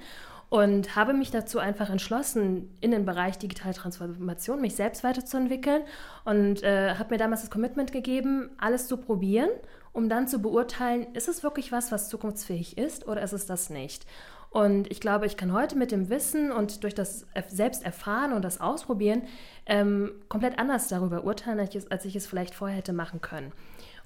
und 0.53 0.95
habe 0.95 1.13
mich 1.13 1.31
dazu 1.31 1.57
einfach 1.57 1.89
entschlossen, 1.89 2.69
in 2.79 2.91
den 2.91 3.05
Bereich 3.05 3.39
digitale 3.39 3.73
Transformation 3.73 4.61
mich 4.61 4.75
selbst 4.75 5.03
weiterzuentwickeln 5.03 5.81
und 6.25 6.61
äh, 6.61 6.93
habe 6.93 7.15
mir 7.15 7.17
damals 7.17 7.41
das 7.41 7.49
Commitment 7.49 7.91
gegeben, 7.91 8.51
alles 8.59 8.87
zu 8.87 8.97
probieren, 8.97 9.49
um 9.93 10.09
dann 10.09 10.27
zu 10.27 10.43
beurteilen, 10.43 11.07
ist 11.13 11.27
es 11.27 11.41
wirklich 11.41 11.71
was, 11.71 11.91
was 11.91 12.07
zukunftsfähig 12.07 12.77
ist 12.77 13.07
oder 13.07 13.23
ist 13.23 13.33
es 13.33 13.47
das 13.47 13.71
nicht. 13.71 14.05
Und 14.51 14.91
ich 14.91 15.01
glaube, 15.01 15.25
ich 15.25 15.37
kann 15.37 15.53
heute 15.53 15.75
mit 15.75 15.91
dem 15.91 16.09
Wissen 16.09 16.51
und 16.51 16.83
durch 16.83 16.93
das 16.93 17.25
Selbsterfahren 17.47 18.33
und 18.33 18.45
das 18.45 18.61
Ausprobieren 18.61 19.23
ähm, 19.65 20.11
komplett 20.29 20.59
anders 20.59 20.87
darüber 20.87 21.23
urteilen, 21.23 21.59
als 21.59 21.71
ich, 21.71 21.77
es, 21.77 21.89
als 21.89 22.05
ich 22.05 22.15
es 22.15 22.27
vielleicht 22.27 22.53
vorher 22.53 22.77
hätte 22.77 22.93
machen 22.93 23.21
können. 23.21 23.51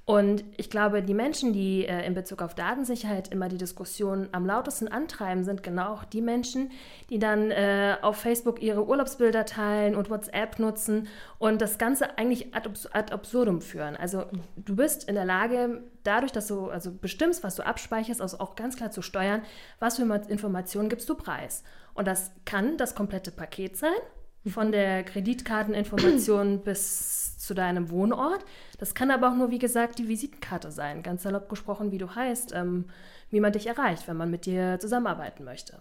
Und 0.09 0.45
ich 0.55 0.69
glaube, 0.69 1.03
die 1.03 1.13
Menschen, 1.13 1.51
die 1.51 1.85
äh, 1.85 2.07
in 2.07 2.13
Bezug 2.13 2.41
auf 2.41 2.55
Datensicherheit 2.55 3.27
immer 3.27 3.49
die 3.49 3.57
Diskussion 3.57 4.29
am 4.31 4.45
lautesten 4.45 4.87
antreiben, 4.87 5.43
sind 5.43 5.63
genau 5.63 5.95
auch 5.95 6.05
die 6.05 6.21
Menschen, 6.21 6.71
die 7.09 7.19
dann 7.19 7.51
äh, 7.51 7.97
auf 8.01 8.15
Facebook 8.15 8.61
ihre 8.61 8.87
Urlaubsbilder 8.87 9.43
teilen 9.43 9.97
und 9.97 10.09
WhatsApp 10.09 10.59
nutzen 10.59 11.09
und 11.39 11.61
das 11.61 11.77
Ganze 11.77 12.17
eigentlich 12.17 12.55
ad, 12.55 12.69
ad 12.93 13.13
absurdum 13.13 13.59
führen. 13.59 13.97
Also 13.97 14.23
du 14.55 14.77
bist 14.77 15.09
in 15.09 15.15
der 15.15 15.25
Lage, 15.25 15.83
dadurch, 16.03 16.31
dass 16.31 16.47
du 16.47 16.69
also 16.69 16.93
bestimmst, 16.93 17.43
was 17.43 17.57
du 17.57 17.65
abspeicherst, 17.65 18.21
also 18.21 18.39
auch 18.39 18.55
ganz 18.55 18.77
klar 18.77 18.91
zu 18.91 19.01
steuern, 19.01 19.41
was 19.79 19.97
für 19.97 20.03
Informationen 20.29 20.87
gibst 20.87 21.09
du 21.09 21.15
preis. 21.15 21.65
Und 21.95 22.07
das 22.07 22.31
kann 22.45 22.77
das 22.77 22.95
komplette 22.95 23.31
Paket 23.31 23.75
sein, 23.75 23.99
von 24.49 24.71
der 24.71 25.03
Kreditkarteninformation 25.03 26.59
bis 26.63 27.37
zu 27.37 27.53
deinem 27.53 27.89
Wohnort. 27.89 28.45
Das 28.77 28.93
kann 28.93 29.11
aber 29.11 29.29
auch 29.29 29.35
nur, 29.35 29.51
wie 29.51 29.59
gesagt, 29.59 29.99
die 29.99 30.07
Visitenkarte 30.07 30.71
sein. 30.71 31.03
Ganz 31.03 31.23
salopp 31.23 31.49
gesprochen, 31.49 31.91
wie 31.91 31.97
du 31.97 32.13
heißt, 32.13 32.53
ähm, 32.53 32.85
wie 33.29 33.39
man 33.39 33.53
dich 33.53 33.67
erreicht, 33.67 34.07
wenn 34.07 34.17
man 34.17 34.31
mit 34.31 34.45
dir 34.45 34.79
zusammenarbeiten 34.79 35.43
möchte. 35.43 35.79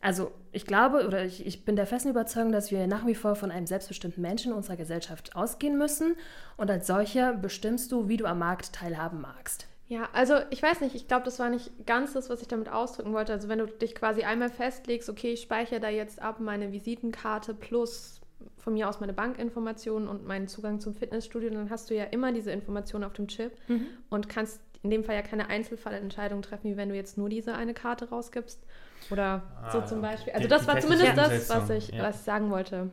Also 0.00 0.30
ich 0.52 0.64
glaube 0.64 1.06
oder 1.06 1.24
ich, 1.24 1.44
ich, 1.44 1.64
bin 1.64 1.74
der 1.74 1.86
festen 1.86 2.10
Überzeugung, 2.10 2.52
dass 2.52 2.70
wir 2.70 2.86
nach 2.86 3.04
wie 3.06 3.16
vor 3.16 3.34
von 3.34 3.50
einem 3.50 3.66
selbstbestimmten 3.66 4.22
Menschen 4.22 4.52
in 4.52 4.56
unserer 4.56 4.76
Gesellschaft 4.76 5.34
ausgehen 5.34 5.76
müssen. 5.76 6.14
Und 6.56 6.70
als 6.70 6.86
solcher 6.86 7.32
bestimmst 7.34 7.90
du, 7.90 8.08
wie 8.08 8.16
du 8.16 8.26
am 8.26 8.38
Markt 8.38 8.72
teilhaben 8.72 9.20
magst. 9.20 9.67
Ja, 9.88 10.08
also 10.12 10.34
ich 10.50 10.62
weiß 10.62 10.82
nicht, 10.82 10.94
ich 10.94 11.08
glaube, 11.08 11.24
das 11.24 11.38
war 11.38 11.48
nicht 11.48 11.86
ganz 11.86 12.12
das, 12.12 12.28
was 12.28 12.42
ich 12.42 12.48
damit 12.48 12.68
ausdrücken 12.68 13.14
wollte. 13.14 13.32
Also 13.32 13.48
wenn 13.48 13.58
du 13.58 13.66
dich 13.66 13.94
quasi 13.94 14.22
einmal 14.22 14.50
festlegst, 14.50 15.08
okay, 15.08 15.32
ich 15.32 15.40
speichere 15.40 15.80
da 15.80 15.88
jetzt 15.88 16.20
ab 16.20 16.40
meine 16.40 16.72
Visitenkarte 16.72 17.54
plus 17.54 18.20
von 18.58 18.74
mir 18.74 18.88
aus 18.88 19.00
meine 19.00 19.14
Bankinformationen 19.14 20.06
und 20.06 20.26
meinen 20.26 20.46
Zugang 20.46 20.78
zum 20.78 20.94
Fitnessstudio, 20.94 21.48
dann 21.48 21.70
hast 21.70 21.88
du 21.88 21.94
ja 21.94 22.04
immer 22.04 22.32
diese 22.32 22.50
Informationen 22.50 23.04
auf 23.04 23.14
dem 23.14 23.28
Chip 23.28 23.52
mhm. 23.66 23.86
und 24.10 24.28
kannst 24.28 24.60
in 24.82 24.90
dem 24.90 25.04
Fall 25.04 25.16
ja 25.16 25.22
keine 25.22 25.48
Einzelfallentscheidung 25.48 26.42
treffen, 26.42 26.70
wie 26.70 26.76
wenn 26.76 26.90
du 26.90 26.94
jetzt 26.94 27.16
nur 27.16 27.30
diese 27.30 27.54
eine 27.54 27.72
Karte 27.72 28.10
rausgibst. 28.10 28.62
Oder 29.10 29.42
ah, 29.62 29.72
so 29.72 29.80
zum 29.80 30.02
Beispiel. 30.02 30.34
Also 30.34 30.48
das 30.48 30.66
war 30.66 30.78
zumindest 30.80 31.16
das, 31.16 31.48
was 31.48 31.70
ich, 31.70 31.88
ja. 31.88 32.02
was 32.02 32.16
ich 32.16 32.22
sagen 32.22 32.50
wollte. 32.50 32.90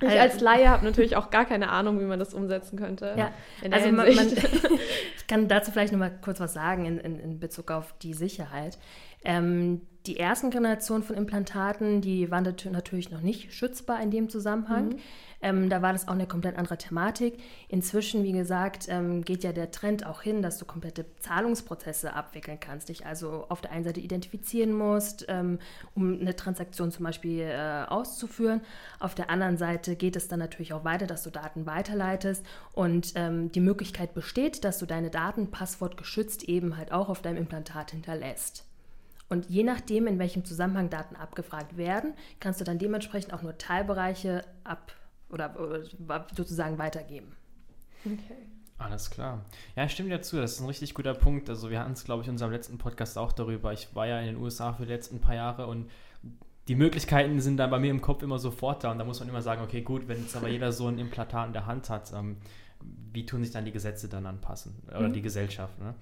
Ich 0.00 0.08
also 0.08 0.18
als 0.18 0.40
Laie 0.40 0.68
habe 0.68 0.84
natürlich 0.84 1.16
auch 1.16 1.30
gar 1.30 1.44
keine 1.44 1.70
Ahnung, 1.70 2.00
wie 2.00 2.04
man 2.04 2.18
das 2.18 2.34
umsetzen 2.34 2.76
könnte. 2.76 3.14
Ja, 3.16 3.32
also 3.70 3.92
man, 3.92 4.12
man, 4.14 4.28
kann 5.32 5.48
dazu 5.48 5.70
vielleicht 5.70 5.92
noch 5.92 5.98
mal 5.98 6.10
kurz 6.10 6.40
was 6.40 6.52
sagen 6.52 6.84
in, 6.84 6.98
in, 6.98 7.18
in 7.18 7.40
Bezug 7.40 7.70
auf 7.70 7.94
die 8.02 8.12
Sicherheit. 8.12 8.78
Ähm, 9.24 9.82
die 10.06 10.18
ersten 10.18 10.50
Generationen 10.50 11.04
von 11.04 11.16
Implantaten, 11.16 12.00
die 12.00 12.30
waren 12.30 12.42
natürlich 12.72 13.10
noch 13.10 13.20
nicht 13.20 13.54
schützbar 13.54 14.02
in 14.02 14.10
dem 14.10 14.28
Zusammenhang. 14.28 14.88
Mhm. 14.88 14.96
Ähm, 15.44 15.68
da 15.68 15.82
war 15.82 15.92
das 15.92 16.08
auch 16.08 16.12
eine 16.12 16.26
komplett 16.26 16.56
andere 16.56 16.76
Thematik. 16.76 17.38
Inzwischen, 17.68 18.22
wie 18.24 18.32
gesagt, 18.32 18.86
ähm, 18.88 19.24
geht 19.24 19.44
ja 19.44 19.52
der 19.52 19.70
Trend 19.70 20.06
auch 20.06 20.22
hin, 20.22 20.42
dass 20.42 20.58
du 20.58 20.64
komplette 20.64 21.04
Zahlungsprozesse 21.20 22.14
abwickeln 22.14 22.58
kannst, 22.60 22.88
dich 22.88 23.06
also 23.06 23.46
auf 23.48 23.60
der 23.60 23.72
einen 23.72 23.84
Seite 23.84 24.00
identifizieren 24.00 24.72
musst, 24.72 25.26
ähm, 25.28 25.58
um 25.94 26.20
eine 26.20 26.34
Transaktion 26.34 26.90
zum 26.90 27.04
Beispiel 27.04 27.40
äh, 27.40 27.84
auszuführen. 27.88 28.60
Auf 29.00 29.14
der 29.14 29.30
anderen 29.30 29.56
Seite 29.56 29.96
geht 29.96 30.16
es 30.16 30.28
dann 30.28 30.38
natürlich 30.38 30.72
auch 30.72 30.84
weiter, 30.84 31.06
dass 31.06 31.22
du 31.22 31.30
Daten 31.30 31.66
weiterleitest 31.66 32.44
und 32.72 33.12
ähm, 33.16 33.52
die 33.52 33.60
Möglichkeit 33.60 34.14
besteht, 34.14 34.64
dass 34.64 34.78
du 34.78 34.86
deine 34.86 35.10
Daten 35.10 35.50
passwortgeschützt 35.50 36.44
eben 36.44 36.76
halt 36.76 36.92
auch 36.92 37.08
auf 37.08 37.22
deinem 37.22 37.38
Implantat 37.38 37.90
hinterlässt. 37.92 38.64
Und 39.32 39.48
je 39.48 39.62
nachdem, 39.62 40.06
in 40.08 40.18
welchem 40.18 40.44
Zusammenhang 40.44 40.90
Daten 40.90 41.16
abgefragt 41.16 41.78
werden, 41.78 42.12
kannst 42.38 42.60
du 42.60 42.64
dann 42.64 42.78
dementsprechend 42.78 43.32
auch 43.32 43.40
nur 43.40 43.56
Teilbereiche 43.56 44.44
ab 44.62 44.92
oder, 45.30 45.58
oder 45.58 46.26
sozusagen 46.36 46.76
weitergeben. 46.76 47.34
Okay. 48.04 48.36
Alles 48.76 49.08
klar. 49.08 49.46
Ja, 49.74 49.88
stimmt 49.88 50.10
ja 50.10 50.20
zu. 50.20 50.36
Das 50.36 50.52
ist 50.52 50.60
ein 50.60 50.66
richtig 50.66 50.92
guter 50.92 51.14
Punkt. 51.14 51.48
Also 51.48 51.70
wir 51.70 51.80
hatten 51.80 51.92
es, 51.92 52.04
glaube 52.04 52.20
ich, 52.20 52.28
in 52.28 52.32
unserem 52.32 52.52
letzten 52.52 52.76
Podcast 52.76 53.16
auch 53.16 53.32
darüber. 53.32 53.72
Ich 53.72 53.94
war 53.94 54.06
ja 54.06 54.20
in 54.20 54.26
den 54.26 54.36
USA 54.36 54.74
für 54.74 54.84
die 54.84 54.92
letzten 54.92 55.18
paar 55.18 55.34
Jahre 55.34 55.66
und 55.66 55.90
die 56.68 56.74
Möglichkeiten 56.74 57.40
sind 57.40 57.56
dann 57.56 57.70
bei 57.70 57.78
mir 57.78 57.90
im 57.90 58.00
Kopf 58.00 58.22
immer 58.22 58.38
sofort 58.38 58.84
da. 58.84 58.92
Und 58.92 58.98
da 58.98 59.04
muss 59.04 59.20
man 59.20 59.28
immer 59.28 59.42
sagen, 59.42 59.62
okay, 59.62 59.82
gut, 59.82 60.08
wenn 60.08 60.20
jetzt 60.20 60.36
aber 60.36 60.48
jeder 60.48 60.72
so 60.72 60.86
ein 60.86 60.98
Implantat 60.98 61.48
in 61.48 61.52
der 61.52 61.66
Hand 61.66 61.90
hat, 61.90 62.12
ähm, 62.12 62.36
wie 63.12 63.26
tun 63.26 63.42
sich 63.42 63.52
dann 63.52 63.64
die 63.64 63.72
Gesetze 63.72 64.08
dann 64.08 64.26
anpassen? 64.26 64.74
Oder 64.88 65.08
mhm. 65.08 65.12
die 65.12 65.22
Gesellschaft, 65.22 65.78
ne? 65.80 65.94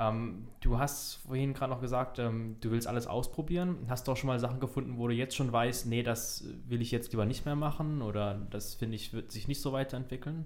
Ähm, 0.00 0.46
du 0.60 0.78
hast 0.78 1.16
vorhin 1.26 1.54
gerade 1.54 1.72
noch 1.72 1.80
gesagt, 1.80 2.20
ähm, 2.20 2.56
du 2.60 2.70
willst 2.70 2.86
alles 2.86 3.06
ausprobieren. 3.08 3.78
Hast 3.88 4.06
du 4.06 4.12
auch 4.12 4.16
schon 4.16 4.28
mal 4.28 4.38
Sachen 4.38 4.60
gefunden, 4.60 4.96
wo 4.96 5.08
du 5.08 5.14
jetzt 5.14 5.34
schon 5.34 5.52
weißt, 5.52 5.86
nee, 5.86 6.04
das 6.04 6.44
will 6.68 6.80
ich 6.80 6.92
jetzt 6.92 7.12
lieber 7.12 7.26
nicht 7.26 7.44
mehr 7.44 7.56
machen 7.56 8.00
oder 8.00 8.46
das 8.50 8.74
finde 8.74 8.94
ich, 8.94 9.12
wird 9.12 9.32
sich 9.32 9.48
nicht 9.48 9.60
so 9.60 9.72
weiterentwickeln? 9.72 10.44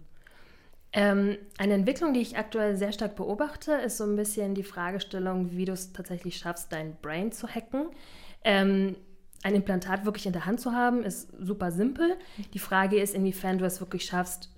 Ähm, 0.95 1.37
eine 1.59 1.75
Entwicklung, 1.75 2.14
die 2.14 2.21
ich 2.21 2.37
aktuell 2.38 2.76
sehr 2.76 2.93
stark 2.93 3.17
beobachte, 3.17 3.73
ist 3.73 3.99
so 3.99 4.05
ein 4.05 4.17
bisschen 4.17 4.55
die 4.55 4.62
Fragestellung, 4.62 5.52
wie 5.52 5.67
du 5.67 5.73
es 5.73 5.93
tatsächlich 5.93 6.37
schaffst, 6.37 6.73
dein 6.73 6.97
Brain 7.02 7.33
zu 7.33 7.47
hacken. 7.47 7.88
Ein 9.42 9.54
Implantat 9.56 10.04
wirklich 10.04 10.26
in 10.26 10.32
der 10.32 10.46
Hand 10.46 10.61
zu 10.61 10.72
haben, 10.72 11.02
ist 11.02 11.28
super 11.40 11.72
simpel. 11.72 12.16
Die 12.54 12.58
Frage 12.58 13.00
ist, 13.00 13.14
inwiefern 13.14 13.58
du 13.58 13.64
es 13.64 13.80
wirklich 13.80 14.04
schaffst, 14.04 14.50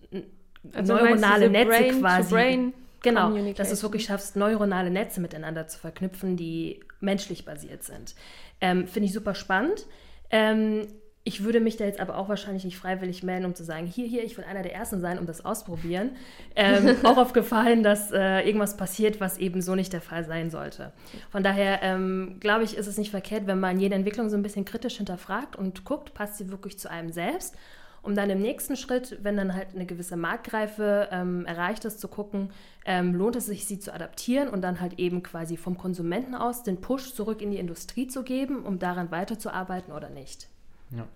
also 0.73 0.95
neuronale 0.95 1.51
Netze 1.51 1.69
Brain 1.69 2.01
quasi. 2.01 2.35
Brain 2.35 2.75
Genau, 3.05 3.37
dass 3.53 3.69
du 3.69 3.75
es 3.75 3.83
wirklich 3.83 4.07
schaffst, 4.07 4.35
neuronale 4.35 4.91
Netze 4.91 5.21
miteinander 5.21 5.69
zu 5.69 5.79
verknüpfen, 5.79 6.39
die 6.39 6.81
menschlich 7.01 7.45
basiert 7.45 7.85
sind. 7.85 8.15
Ähm, 8.63 8.89
Finde 8.89 9.07
ich 9.07 9.13
super 9.13 9.35
spannend. 9.35 9.87
Ähm, 10.31 10.89
ich 11.27 11.43
würde 11.43 11.59
mich 11.59 11.79
da 11.79 11.87
jetzt 11.87 12.01
aber 12.01 12.19
auch 12.19 12.29
wahrscheinlich 12.29 12.65
nicht 12.65 12.77
freiwillig 12.77 13.23
melden, 13.23 13.47
um 13.47 13.55
zu 13.55 13.65
sagen, 13.65 13.87
hier, 13.87 14.07
hier, 14.07 14.23
ich 14.25 14.37
will 14.37 14.45
einer 14.45 14.63
der 14.63 14.75
Ersten 14.75 15.01
sein, 15.01 15.19
um 15.19 15.25
das 15.25 15.43
ausprobieren. 15.43 16.11
Ähm, 16.55 16.97
auch 17.03 17.17
auf 17.17 17.33
Gefallen, 17.33 17.83
dass 17.83 18.13
äh, 18.13 18.47
irgendwas 18.47 18.77
passiert, 18.77 19.21
was 19.21 19.39
eben 19.39 19.63
so 19.63 19.75
nicht 19.75 19.95
der 19.95 20.03
Fall 20.03 20.25
sein 20.25 20.51
sollte. 20.51 20.93
Von 21.31 21.43
daher 21.43 21.83
ähm, 21.83 22.37
glaube 22.41 22.65
ich, 22.65 22.77
ist 22.77 22.87
es 22.87 22.99
nicht 22.99 23.11
verkehrt, 23.11 23.47
wenn 23.47 23.59
man 23.59 23.81
jede 23.81 23.95
Entwicklung 23.95 24.29
so 24.29 24.37
ein 24.37 24.43
bisschen 24.43 24.67
kritisch 24.67 24.99
hinterfragt 24.99 25.57
und 25.57 25.87
guckt, 25.87 26.13
passt 26.13 26.37
sie 26.37 26.51
wirklich 26.51 26.79
zu 26.79 26.91
einem 26.91 27.11
selbst 27.11 27.57
um 28.05 28.15
dann 28.15 28.29
im 28.29 28.41
nächsten 28.41 28.77
Schritt, 28.77 29.19
wenn 29.23 29.39
dann 29.39 29.55
halt 29.55 29.69
eine 29.75 29.87
gewisse 29.87 30.17
Marktreife 30.17 31.09
ähm, 31.11 31.47
erreicht 31.47 31.87
ist, 31.87 32.01
zu 32.01 32.09
gucken, 32.09 32.51
ähm, 32.85 33.15
lohnt 33.15 33.35
es 33.35 33.47
sich, 33.47 33.65
sie 33.65 33.79
zu 33.79 33.95
adaptieren 33.95 34.49
und 34.49 34.61
dann 34.61 34.83
halt 34.83 34.99
eben 34.99 35.23
quasi 35.23 35.57
vom 35.57 35.79
Konsumenten 35.79 36.35
aus 36.35 36.63
den 36.63 36.83
Push 36.83 37.15
zurück 37.15 37.41
in 37.41 37.51
die 37.51 37.59
Industrie 37.59 38.07
zu 38.07 38.23
geben, 38.23 38.65
um 38.65 38.79
daran 38.79 39.11
weiterzuarbeiten 39.11 39.91
oder 39.91 40.11
nicht. 40.11 40.49
Ja. 40.97 41.07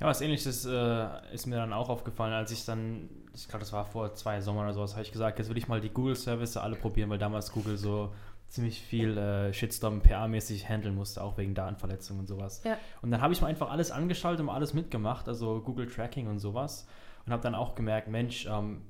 Ja, 0.00 0.06
was 0.06 0.20
ähnliches 0.20 0.64
äh, 0.64 1.34
ist 1.34 1.46
mir 1.46 1.56
dann 1.56 1.72
auch 1.72 1.88
aufgefallen, 1.88 2.32
als 2.32 2.50
ich 2.52 2.64
dann, 2.64 3.08
ich 3.34 3.48
glaube, 3.48 3.60
das 3.60 3.72
war 3.72 3.84
vor 3.84 4.14
zwei 4.14 4.40
Sommern 4.40 4.64
oder 4.64 4.74
sowas, 4.74 4.92
habe 4.92 5.02
ich 5.02 5.12
gesagt, 5.12 5.38
jetzt 5.38 5.50
will 5.50 5.58
ich 5.58 5.68
mal 5.68 5.80
die 5.80 5.90
Google-Service 5.90 6.56
alle 6.56 6.76
probieren, 6.76 7.10
weil 7.10 7.18
damals 7.18 7.52
Google 7.52 7.76
so 7.76 8.12
ziemlich 8.48 8.80
viel 8.80 9.16
äh, 9.18 9.52
Shitstorm 9.52 10.00
PA-mäßig 10.00 10.68
handeln 10.68 10.94
musste, 10.94 11.22
auch 11.22 11.36
wegen 11.36 11.54
Datenverletzungen 11.54 12.20
und 12.20 12.26
sowas. 12.26 12.62
Ja. 12.64 12.78
Und 13.02 13.10
dann 13.10 13.20
habe 13.20 13.32
ich 13.34 13.40
mir 13.40 13.46
einfach 13.46 13.70
alles 13.70 13.90
angeschaltet 13.90 14.40
und 14.40 14.48
alles 14.48 14.72
mitgemacht, 14.72 15.28
also 15.28 15.60
Google 15.60 15.86
Tracking 15.86 16.28
und 16.28 16.38
sowas. 16.38 16.86
Und 17.26 17.32
habe 17.32 17.42
dann 17.42 17.54
auch 17.54 17.74
gemerkt, 17.74 18.08
Mensch, 18.08 18.46
ähm, 18.46 18.82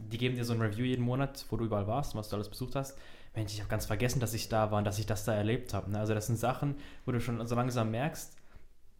die 0.00 0.18
geben 0.18 0.36
dir 0.36 0.44
so 0.44 0.54
ein 0.54 0.62
Review 0.62 0.84
jeden 0.84 1.04
Monat, 1.04 1.44
wo 1.50 1.56
du 1.56 1.66
überall 1.66 1.86
warst, 1.86 2.14
was 2.14 2.30
du 2.30 2.36
alles 2.36 2.48
besucht 2.48 2.74
hast. 2.74 2.98
Mensch, 3.34 3.52
ich 3.52 3.60
habe 3.60 3.68
ganz 3.68 3.84
vergessen, 3.86 4.20
dass 4.20 4.32
ich 4.32 4.48
da 4.48 4.70
war 4.70 4.78
und 4.78 4.84
dass 4.84 4.98
ich 4.98 5.06
das 5.06 5.24
da 5.24 5.34
erlebt 5.34 5.74
habe. 5.74 5.90
Ne? 5.90 5.98
Also 5.98 6.14
das 6.14 6.26
sind 6.26 6.38
Sachen, 6.38 6.76
wo 7.04 7.12
du 7.12 7.20
schon 7.20 7.44
so 7.46 7.54
langsam 7.54 7.90
merkst, 7.90 8.34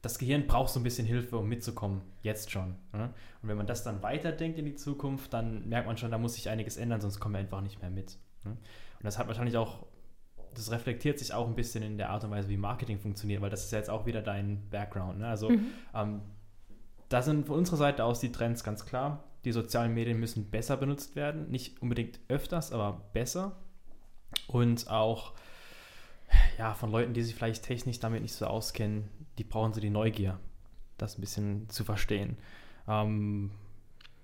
das 0.05 0.19
Gehirn 0.19 0.47
braucht 0.47 0.71
so 0.71 0.81
ein 0.81 0.83
bisschen 0.83 1.07
Hilfe, 1.07 1.39
um 1.39 1.49
mitzukommen, 1.49 2.03
jetzt 2.21 2.51
schon. 2.51 2.77
Ne? 2.93 3.15
Und 3.41 3.49
wenn 3.49 3.57
man 3.57 3.67
das 3.67 3.85
dann 3.85 4.03
weiterdenkt 4.03 4.59
in 4.59 4.67
die 4.67 4.75
Zukunft, 4.75 5.33
dann 5.33 5.67
merkt 5.67 5.87
man 5.87 5.97
schon, 5.97 6.11
da 6.11 6.19
muss 6.19 6.35
sich 6.35 6.51
einiges 6.51 6.77
ändern, 6.77 7.01
sonst 7.01 7.21
kommen 7.21 7.35
wir 7.35 7.39
einfach 7.39 7.63
nicht 7.63 7.81
mehr 7.81 7.91
mit. 7.91 8.19
Ne? 8.45 8.51
Und 8.51 9.05
das 9.05 9.19
hat 9.19 9.29
wahrscheinlich 9.29 9.57
auch, 9.57 9.87
das 10.53 10.71
reflektiert 10.71 11.19
sich 11.19 11.33
auch 11.33 11.49
ein 11.49 11.55
bisschen 11.55 11.83
in 11.83 11.97
der 11.97 12.11
Art 12.11 12.23
und 12.23 12.31
Weise, 12.31 12.51
wie 12.51 12.59
Marketing 12.59 12.99
funktioniert, 12.99 13.41
weil 13.41 13.49
das 13.49 13.65
ist 13.65 13.73
ja 13.73 13.79
jetzt 13.79 13.89
auch 13.89 14.05
wieder 14.05 14.21
dein 14.21 14.69
Background. 14.69 15.21
Ne? 15.21 15.27
Also 15.27 15.49
mhm. 15.49 15.69
ähm, 15.95 16.21
da 17.09 17.23
sind 17.23 17.47
von 17.47 17.57
unserer 17.57 17.79
Seite 17.79 18.05
aus 18.05 18.21
die 18.21 18.31
Trends 18.31 18.63
ganz 18.63 18.85
klar. 18.85 19.25
Die 19.47 19.53
sozialen 19.53 19.95
Medien 19.95 20.21
müssen 20.21 20.51
besser 20.51 20.77
benutzt 20.77 21.17
werden. 21.17 21.51
Nicht 21.51 21.81
unbedingt 21.81 22.21
öfters, 22.29 22.73
aber 22.73 23.09
besser. 23.15 23.57
Und 24.49 24.91
auch 24.91 25.33
ja, 26.59 26.75
von 26.75 26.91
Leuten, 26.91 27.15
die 27.15 27.23
sich 27.23 27.35
vielleicht 27.35 27.65
technisch 27.65 28.01
damit 28.01 28.23
nicht 28.23 28.35
so 28.35 28.47
auskennen, 28.47 29.09
die 29.39 29.45
brauchen 29.45 29.73
so 29.73 29.81
die 29.81 29.91
Neugier, 29.91 30.39
das 30.99 31.19
ein 31.19 31.21
bisschen 31.21 31.69
zu 31.69 31.85
verstehen. 31.85 32.37
Ähm, 32.89 33.51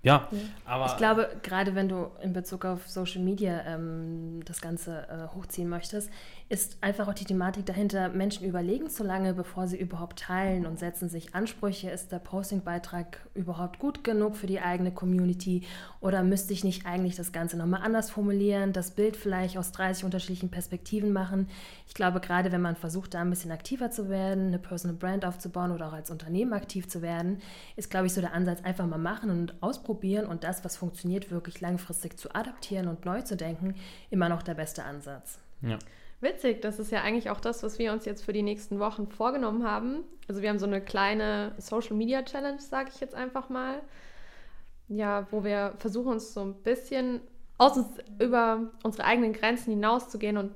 ja, 0.03 0.27
ja, 0.31 0.39
aber. 0.65 0.85
Ich 0.87 0.97
glaube, 0.97 1.29
gerade 1.43 1.75
wenn 1.75 1.87
du 1.87 2.07
in 2.21 2.33
Bezug 2.33 2.65
auf 2.65 2.87
Social 2.89 3.21
Media 3.21 3.61
ähm, 3.65 4.43
das 4.45 4.61
Ganze 4.61 5.07
äh, 5.07 5.35
hochziehen 5.35 5.69
möchtest, 5.69 6.09
ist 6.51 6.79
einfach 6.81 7.07
auch 7.07 7.13
die 7.13 7.23
Thematik 7.23 7.65
dahinter, 7.65 8.09
Menschen 8.09 8.45
überlegen 8.45 8.89
zu 8.89 9.05
lange, 9.05 9.33
bevor 9.33 9.69
sie 9.69 9.77
überhaupt 9.79 10.19
teilen 10.19 10.65
und 10.65 10.79
setzen 10.79 11.07
sich 11.07 11.33
Ansprüche. 11.33 11.89
Ist 11.89 12.11
der 12.11 12.19
Postingbeitrag 12.19 13.25
überhaupt 13.33 13.79
gut 13.79 14.03
genug 14.03 14.35
für 14.35 14.47
die 14.47 14.59
eigene 14.59 14.91
Community? 14.91 15.65
Oder 16.01 16.23
müsste 16.23 16.51
ich 16.51 16.65
nicht 16.65 16.85
eigentlich 16.85 17.15
das 17.15 17.31
Ganze 17.31 17.55
nochmal 17.55 17.83
anders 17.83 18.09
formulieren, 18.09 18.73
das 18.73 18.91
Bild 18.91 19.15
vielleicht 19.15 19.57
aus 19.57 19.71
30 19.71 20.03
unterschiedlichen 20.03 20.51
Perspektiven 20.51 21.13
machen? 21.13 21.47
Ich 21.87 21.93
glaube, 21.93 22.19
gerade 22.19 22.51
wenn 22.51 22.59
man 22.59 22.75
versucht, 22.75 23.13
da 23.13 23.21
ein 23.21 23.29
bisschen 23.29 23.53
aktiver 23.53 23.89
zu 23.89 24.09
werden, 24.09 24.47
eine 24.47 24.59
Personal 24.59 24.97
Brand 24.97 25.23
aufzubauen 25.23 25.71
oder 25.71 25.87
auch 25.87 25.93
als 25.93 26.11
Unternehmen 26.11 26.51
aktiv 26.51 26.89
zu 26.89 27.01
werden, 27.01 27.37
ist, 27.77 27.89
glaube 27.89 28.07
ich, 28.07 28.13
so 28.13 28.19
der 28.19 28.33
Ansatz, 28.33 28.61
einfach 28.63 28.87
mal 28.87 28.97
machen 28.97 29.29
und 29.29 29.53
ausprobieren 29.63 30.25
und 30.25 30.43
das, 30.43 30.65
was 30.65 30.75
funktioniert, 30.75 31.31
wirklich 31.31 31.61
langfristig 31.61 32.19
zu 32.19 32.35
adaptieren 32.35 32.89
und 32.89 33.05
neu 33.05 33.21
zu 33.21 33.37
denken, 33.37 33.75
immer 34.09 34.27
noch 34.27 34.43
der 34.43 34.55
beste 34.55 34.83
Ansatz. 34.83 35.39
Ja. 35.61 35.79
Witzig, 36.21 36.61
das 36.61 36.77
ist 36.77 36.91
ja 36.91 37.01
eigentlich 37.01 37.31
auch 37.31 37.39
das, 37.39 37.63
was 37.63 37.79
wir 37.79 37.91
uns 37.91 38.05
jetzt 38.05 38.23
für 38.23 38.31
die 38.31 38.43
nächsten 38.43 38.79
Wochen 38.79 39.07
vorgenommen 39.07 39.63
haben. 39.67 40.03
Also 40.27 40.41
wir 40.41 40.49
haben 40.49 40.59
so 40.59 40.67
eine 40.67 40.79
kleine 40.79 41.53
Social 41.57 41.95
Media 41.95 42.21
Challenge, 42.23 42.59
sage 42.59 42.91
ich 42.93 43.01
jetzt 43.01 43.15
einfach 43.15 43.49
mal. 43.49 43.81
Ja, 44.87 45.27
wo 45.31 45.43
wir 45.43 45.73
versuchen 45.77 46.11
uns 46.11 46.33
so 46.33 46.41
ein 46.41 46.53
bisschen 46.53 47.21
aus 47.57 47.77
uns, 47.77 47.87
über 48.19 48.69
unsere 48.83 49.05
eigenen 49.05 49.33
Grenzen 49.33 49.71
hinauszugehen 49.71 50.37
und 50.37 50.51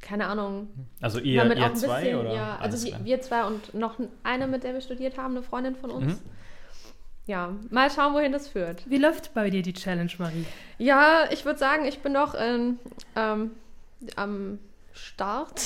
keine 0.00 0.26
Ahnung. 0.26 0.68
Also 1.00 1.18
ihr, 1.18 1.42
damit 1.42 1.58
auch 1.58 1.62
ihr 1.62 1.66
ein 1.66 1.76
zwei 1.76 2.00
bisschen, 2.02 2.18
oder? 2.20 2.34
Ja, 2.34 2.56
also 2.56 2.86
wir, 2.86 3.04
wir 3.04 3.20
zwei 3.22 3.44
und 3.44 3.74
noch 3.74 3.98
eine, 4.22 4.46
mit 4.46 4.62
der 4.62 4.74
wir 4.74 4.80
studiert 4.80 5.18
haben, 5.18 5.34
eine 5.34 5.42
Freundin 5.42 5.74
von 5.74 5.90
uns. 5.90 6.14
Mhm. 6.14 6.30
Ja, 7.26 7.56
mal 7.70 7.90
schauen, 7.90 8.14
wohin 8.14 8.30
das 8.30 8.46
führt. 8.46 8.88
Wie 8.88 8.98
läuft 8.98 9.34
bei 9.34 9.50
dir 9.50 9.62
die 9.62 9.72
Challenge, 9.72 10.12
Marie? 10.18 10.44
Ja, 10.78 11.24
ich 11.32 11.44
würde 11.44 11.58
sagen, 11.58 11.84
ich 11.84 11.98
bin 11.98 12.12
noch 12.12 12.34
in, 12.34 12.78
ähm, 13.16 13.50
am 14.14 14.60
Start. 14.96 15.62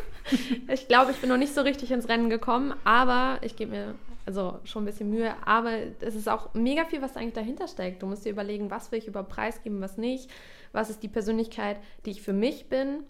ich 0.68 0.88
glaube, 0.88 1.12
ich 1.12 1.18
bin 1.18 1.28
noch 1.28 1.36
nicht 1.36 1.54
so 1.54 1.62
richtig 1.62 1.90
ins 1.90 2.08
Rennen 2.08 2.30
gekommen, 2.30 2.74
aber 2.84 3.38
ich 3.42 3.56
gebe 3.56 3.72
mir 3.72 3.94
also 4.26 4.58
schon 4.64 4.82
ein 4.82 4.86
bisschen 4.86 5.10
Mühe. 5.10 5.34
Aber 5.44 5.72
es 6.00 6.14
ist 6.14 6.28
auch 6.28 6.52
mega 6.54 6.84
viel, 6.84 7.00
was 7.00 7.16
eigentlich 7.16 7.34
dahinter 7.34 7.68
steckt. 7.68 8.02
Du 8.02 8.06
musst 8.06 8.24
dir 8.24 8.30
überlegen, 8.30 8.70
was 8.70 8.90
will 8.90 8.98
ich 8.98 9.06
über 9.06 9.22
Preis 9.22 9.62
geben, 9.62 9.80
was 9.80 9.96
nicht. 9.96 10.30
Was 10.72 10.90
ist 10.90 11.02
die 11.02 11.08
Persönlichkeit, 11.08 11.78
die 12.04 12.10
ich 12.10 12.22
für 12.22 12.32
mich 12.32 12.68
bin? 12.68 13.04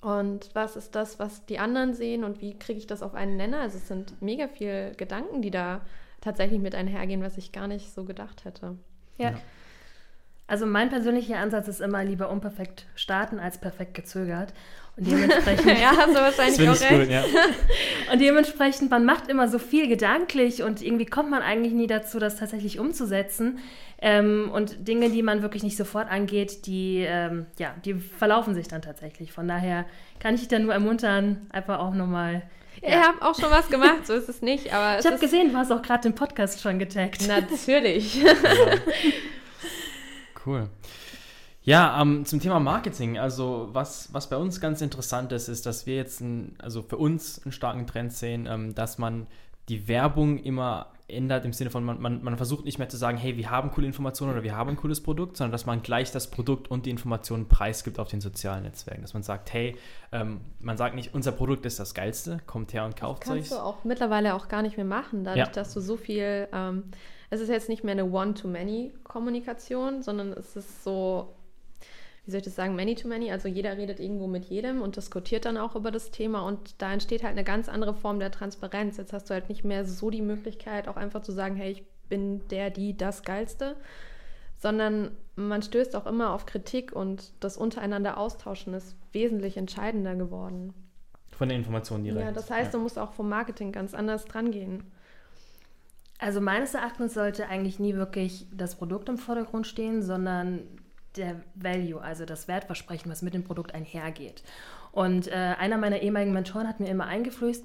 Und 0.00 0.50
was 0.54 0.76
ist 0.76 0.94
das, 0.94 1.18
was 1.18 1.44
die 1.46 1.58
anderen 1.58 1.94
sehen 1.94 2.24
und 2.24 2.40
wie 2.40 2.58
kriege 2.58 2.78
ich 2.78 2.86
das 2.86 3.02
auf 3.02 3.14
einen 3.14 3.36
Nenner? 3.36 3.60
Also 3.60 3.78
es 3.78 3.88
sind 3.88 4.20
mega 4.22 4.48
viele 4.48 4.92
Gedanken, 4.92 5.42
die 5.42 5.50
da 5.50 5.80
tatsächlich 6.20 6.60
mit 6.60 6.74
einhergehen, 6.74 7.22
was 7.22 7.38
ich 7.38 7.52
gar 7.52 7.66
nicht 7.66 7.92
so 7.92 8.04
gedacht 8.04 8.44
hätte. 8.44 8.76
Ja. 9.16 9.30
Ja. 9.30 9.38
Also 10.46 10.66
mein 10.66 10.90
persönlicher 10.90 11.38
Ansatz 11.38 11.68
ist 11.68 11.80
immer 11.80 12.04
lieber 12.04 12.28
unperfekt 12.30 12.86
starten 12.94 13.38
als 13.38 13.58
perfekt 13.58 13.94
gezögert. 13.94 14.52
Und 14.96 15.10
dementsprechend, 15.10 15.66
ja, 15.80 15.92
hast 15.96 16.10
du 16.10 16.14
Das 16.14 16.38
wahrscheinlich 16.38 16.68
auch 16.68 16.80
recht. 16.90 17.00
gut, 17.00 17.10
ja. 17.10 17.24
und 18.12 18.20
dementsprechend, 18.20 18.90
man 18.90 19.04
macht 19.04 19.28
immer 19.28 19.48
so 19.48 19.58
viel 19.58 19.88
gedanklich 19.88 20.62
und 20.62 20.82
irgendwie 20.82 21.06
kommt 21.06 21.30
man 21.30 21.42
eigentlich 21.42 21.72
nie 21.72 21.86
dazu, 21.86 22.18
das 22.18 22.36
tatsächlich 22.36 22.78
umzusetzen. 22.78 23.58
Ähm, 24.00 24.50
und 24.52 24.86
Dinge, 24.86 25.08
die 25.08 25.22
man 25.22 25.40
wirklich 25.42 25.62
nicht 25.62 25.76
sofort 25.78 26.10
angeht, 26.10 26.66
die, 26.66 27.04
ähm, 27.08 27.46
ja, 27.58 27.74
die 27.84 27.94
verlaufen 27.94 28.54
sich 28.54 28.68
dann 28.68 28.82
tatsächlich. 28.82 29.32
Von 29.32 29.48
daher 29.48 29.86
kann 30.20 30.34
ich 30.34 30.42
dich 30.42 30.48
da 30.48 30.58
nur 30.58 30.74
ermuntern, 30.74 31.46
einfach 31.50 31.78
auch 31.78 31.94
nochmal. 31.94 32.42
Ich 32.82 32.92
habe 32.94 33.22
auch 33.22 33.34
schon 33.34 33.50
was 33.50 33.68
gemacht, 33.70 34.06
so 34.06 34.12
ist 34.12 34.28
es 34.28 34.42
nicht. 34.42 34.74
Aber 34.74 34.98
Ich 35.00 35.06
habe 35.06 35.18
gesehen, 35.18 35.52
du 35.52 35.56
hast 35.56 35.72
auch 35.72 35.80
gerade 35.80 36.02
den 36.02 36.14
Podcast 36.14 36.60
schon 36.60 36.78
getaggt. 36.78 37.26
natürlich. 37.26 38.22
Cool. 40.44 40.68
Ja, 41.62 42.00
ähm, 42.00 42.26
zum 42.26 42.40
Thema 42.40 42.60
Marketing. 42.60 43.18
Also 43.18 43.70
was, 43.72 44.12
was 44.12 44.28
bei 44.28 44.36
uns 44.36 44.60
ganz 44.60 44.82
interessant 44.82 45.32
ist, 45.32 45.48
ist, 45.48 45.64
dass 45.64 45.86
wir 45.86 45.96
jetzt 45.96 46.20
ein, 46.20 46.56
also 46.58 46.82
für 46.82 46.98
uns 46.98 47.42
einen 47.42 47.52
starken 47.52 47.86
Trend 47.86 48.12
sehen, 48.12 48.46
ähm, 48.46 48.74
dass 48.74 48.98
man 48.98 49.26
die 49.70 49.88
Werbung 49.88 50.38
immer 50.38 50.88
ändert 51.08 51.44
im 51.44 51.52
Sinne 51.52 51.70
von, 51.70 51.84
man, 51.84 52.00
man, 52.00 52.22
man 52.22 52.36
versucht 52.36 52.64
nicht 52.64 52.78
mehr 52.78 52.88
zu 52.88 52.96
sagen, 52.96 53.18
hey, 53.18 53.36
wir 53.36 53.50
haben 53.50 53.70
coole 53.70 53.86
Informationen 53.86 54.32
oder 54.32 54.42
wir 54.42 54.56
haben 54.56 54.70
ein 54.70 54.76
cooles 54.76 55.02
Produkt, 55.02 55.36
sondern 55.36 55.52
dass 55.52 55.66
man 55.66 55.82
gleich 55.82 56.10
das 56.12 56.30
Produkt 56.30 56.70
und 56.70 56.86
die 56.86 56.90
Informationen 56.90 57.46
preisgibt 57.48 57.98
auf 57.98 58.08
den 58.08 58.20
sozialen 58.20 58.62
Netzwerken. 58.64 59.02
Dass 59.02 59.14
man 59.14 59.22
sagt, 59.22 59.52
hey, 59.52 59.76
ähm, 60.12 60.40
man 60.60 60.76
sagt 60.76 60.94
nicht, 60.94 61.14
unser 61.14 61.32
Produkt 61.32 61.66
ist 61.66 61.78
das 61.78 61.94
Geilste, 61.94 62.40
kommt 62.46 62.72
her 62.72 62.84
und 62.84 62.96
kauft 62.96 63.22
Kannst 63.22 63.52
euch. 63.52 63.58
du 63.58 63.62
auch 63.62 63.84
mittlerweile 63.84 64.34
auch 64.34 64.48
gar 64.48 64.62
nicht 64.62 64.76
mehr 64.76 64.86
machen, 64.86 65.24
dadurch, 65.24 65.46
Ja. 65.46 65.52
dass 65.52 65.74
du 65.74 65.80
so 65.80 65.96
viel, 65.96 66.48
ähm, 66.52 66.84
es 67.30 67.40
ist 67.40 67.48
jetzt 67.48 67.68
nicht 67.68 67.84
mehr 67.84 67.92
eine 67.92 68.10
One-to-Many-Kommunikation, 68.10 70.02
sondern 70.02 70.32
es 70.32 70.56
ist 70.56 70.84
so, 70.84 71.34
wie 72.24 72.30
soll 72.30 72.38
ich 72.38 72.44
das 72.44 72.54
sagen, 72.54 72.74
Many-to-Many, 72.74 73.30
also 73.32 73.48
jeder 73.48 73.76
redet 73.76 74.00
irgendwo 74.00 74.26
mit 74.26 74.44
jedem 74.44 74.82
und 74.82 74.96
diskutiert 74.96 75.44
dann 75.44 75.56
auch 75.56 75.74
über 75.76 75.90
das 75.90 76.10
Thema 76.10 76.46
und 76.46 76.80
da 76.80 76.92
entsteht 76.92 77.22
halt 77.22 77.32
eine 77.32 77.44
ganz 77.44 77.68
andere 77.68 77.94
Form 77.94 78.18
der 78.18 78.30
Transparenz. 78.30 78.96
Jetzt 78.96 79.12
hast 79.12 79.28
du 79.28 79.34
halt 79.34 79.48
nicht 79.48 79.64
mehr 79.64 79.84
so 79.84 80.10
die 80.10 80.22
Möglichkeit, 80.22 80.88
auch 80.88 80.96
einfach 80.96 81.22
zu 81.22 81.32
sagen, 81.32 81.56
hey, 81.56 81.72
ich 81.72 81.84
bin 82.08 82.46
der, 82.48 82.70
die, 82.70 82.96
das 82.96 83.22
Geilste, 83.22 83.76
sondern 84.56 85.10
man 85.36 85.62
stößt 85.62 85.96
auch 85.96 86.06
immer 86.06 86.32
auf 86.32 86.46
Kritik 86.46 86.92
und 86.92 87.32
das 87.40 87.56
untereinander 87.56 88.18
austauschen 88.18 88.74
ist 88.74 88.96
wesentlich 89.12 89.56
entscheidender 89.56 90.14
geworden. 90.14 90.72
Von 91.32 91.48
den 91.48 91.58
Informationen 91.58 92.04
direkt. 92.04 92.24
Ja, 92.24 92.32
das 92.32 92.50
heißt, 92.50 92.72
du 92.72 92.78
musst 92.78 92.98
auch 92.98 93.12
vom 93.12 93.28
Marketing 93.28 93.72
ganz 93.72 93.92
anders 93.92 94.24
dran 94.24 94.52
gehen. 94.52 94.84
Also 96.18 96.40
meines 96.40 96.74
Erachtens 96.74 97.14
sollte 97.14 97.48
eigentlich 97.48 97.78
nie 97.78 97.94
wirklich 97.94 98.46
das 98.52 98.76
Produkt 98.76 99.08
im 99.08 99.18
Vordergrund 99.18 99.66
stehen, 99.66 100.02
sondern 100.02 100.62
der 101.16 101.40
Value, 101.54 102.00
also 102.00 102.24
das 102.24 102.48
Wertversprechen, 102.48 103.10
was 103.10 103.22
mit 103.22 103.34
dem 103.34 103.44
Produkt 103.44 103.74
einhergeht. 103.74 104.42
Und 104.92 105.28
äh, 105.28 105.32
einer 105.32 105.76
meiner 105.76 106.00
ehemaligen 106.00 106.32
Mentoren 106.32 106.68
hat 106.68 106.80
mir 106.80 106.88
immer 106.88 107.06
eingeflößt, 107.06 107.64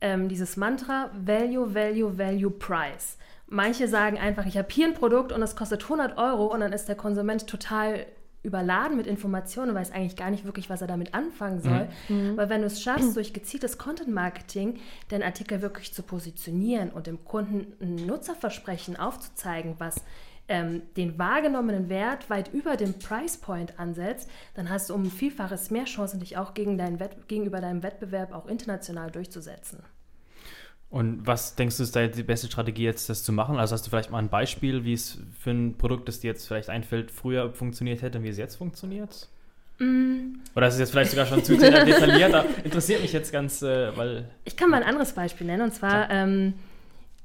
ähm, 0.00 0.28
dieses 0.28 0.56
Mantra 0.56 1.10
Value, 1.14 1.74
Value, 1.74 2.18
Value, 2.18 2.50
Price. 2.50 3.16
Manche 3.46 3.88
sagen 3.88 4.18
einfach, 4.18 4.46
ich 4.46 4.56
habe 4.56 4.68
hier 4.70 4.86
ein 4.86 4.94
Produkt 4.94 5.32
und 5.32 5.42
es 5.42 5.56
kostet 5.56 5.84
100 5.84 6.18
Euro 6.18 6.46
und 6.46 6.60
dann 6.60 6.72
ist 6.72 6.88
der 6.88 6.96
Konsument 6.96 7.46
total 7.46 8.06
überladen 8.44 8.96
mit 8.96 9.06
Informationen 9.06 9.70
und 9.70 9.76
weiß 9.76 9.90
eigentlich 9.90 10.16
gar 10.16 10.30
nicht 10.30 10.44
wirklich, 10.44 10.70
was 10.70 10.80
er 10.80 10.86
damit 10.86 11.14
anfangen 11.14 11.60
soll. 11.60 11.88
Weil 12.36 12.48
wenn 12.50 12.60
du 12.60 12.66
es 12.66 12.80
schaffst, 12.82 13.16
durch 13.16 13.32
gezieltes 13.32 13.78
Content-Marketing 13.78 14.78
den 15.10 15.22
Artikel 15.22 15.62
wirklich 15.62 15.92
zu 15.92 16.02
positionieren 16.02 16.90
und 16.90 17.06
dem 17.06 17.24
Kunden 17.24 17.72
ein 17.80 18.06
Nutzerversprechen 18.06 18.96
aufzuzeigen, 18.96 19.74
was 19.78 20.04
ähm, 20.46 20.82
den 20.96 21.18
wahrgenommenen 21.18 21.88
Wert 21.88 22.28
weit 22.28 22.52
über 22.52 22.76
dem 22.76 22.98
Price 22.98 23.38
Point 23.38 23.78
ansetzt, 23.78 24.28
dann 24.54 24.68
hast 24.68 24.90
du 24.90 24.94
um 24.94 25.04
ein 25.04 25.10
Vielfaches 25.10 25.70
mehr 25.70 25.84
Chancen, 25.84 26.20
dich 26.20 26.36
auch 26.36 26.52
gegen 26.52 26.76
deinen 26.76 27.00
Wett 27.00 27.28
gegenüber 27.28 27.60
deinem 27.60 27.82
Wettbewerb 27.82 28.34
auch 28.34 28.46
international 28.46 29.10
durchzusetzen. 29.10 29.82
Und 30.94 31.26
was 31.26 31.56
denkst 31.56 31.78
du, 31.78 31.82
ist 31.82 31.96
da 31.96 32.06
die 32.06 32.22
beste 32.22 32.46
Strategie 32.46 32.84
jetzt, 32.84 33.08
das 33.08 33.24
zu 33.24 33.32
machen? 33.32 33.56
Also 33.56 33.72
hast 33.72 33.84
du 33.84 33.90
vielleicht 33.90 34.12
mal 34.12 34.20
ein 34.20 34.28
Beispiel, 34.28 34.84
wie 34.84 34.92
es 34.92 35.18
für 35.40 35.50
ein 35.50 35.76
Produkt, 35.76 36.06
das 36.06 36.20
dir 36.20 36.28
jetzt 36.28 36.46
vielleicht 36.46 36.70
einfällt, 36.70 37.10
früher 37.10 37.52
funktioniert 37.52 38.00
hätte 38.00 38.18
und 38.18 38.24
wie 38.24 38.28
es 38.28 38.38
jetzt 38.38 38.54
funktioniert? 38.54 39.26
Oder 40.54 40.68
ist 40.68 40.74
es 40.74 40.78
jetzt 40.78 40.90
vielleicht 40.92 41.10
sogar 41.10 41.26
schon 41.26 41.42
zu 41.42 41.56
detailliert? 41.56 42.44
Interessiert 42.64 43.02
mich 43.02 43.12
jetzt 43.12 43.32
ganz, 43.32 43.60
äh, 43.62 43.96
weil 43.96 44.26
Ich 44.44 44.56
kann 44.56 44.70
mal 44.70 44.76
ein 44.76 44.88
anderes 44.88 45.14
Beispiel 45.14 45.48
nennen, 45.48 45.62
und 45.62 45.74
zwar 45.74 46.08
ähm, 46.10 46.54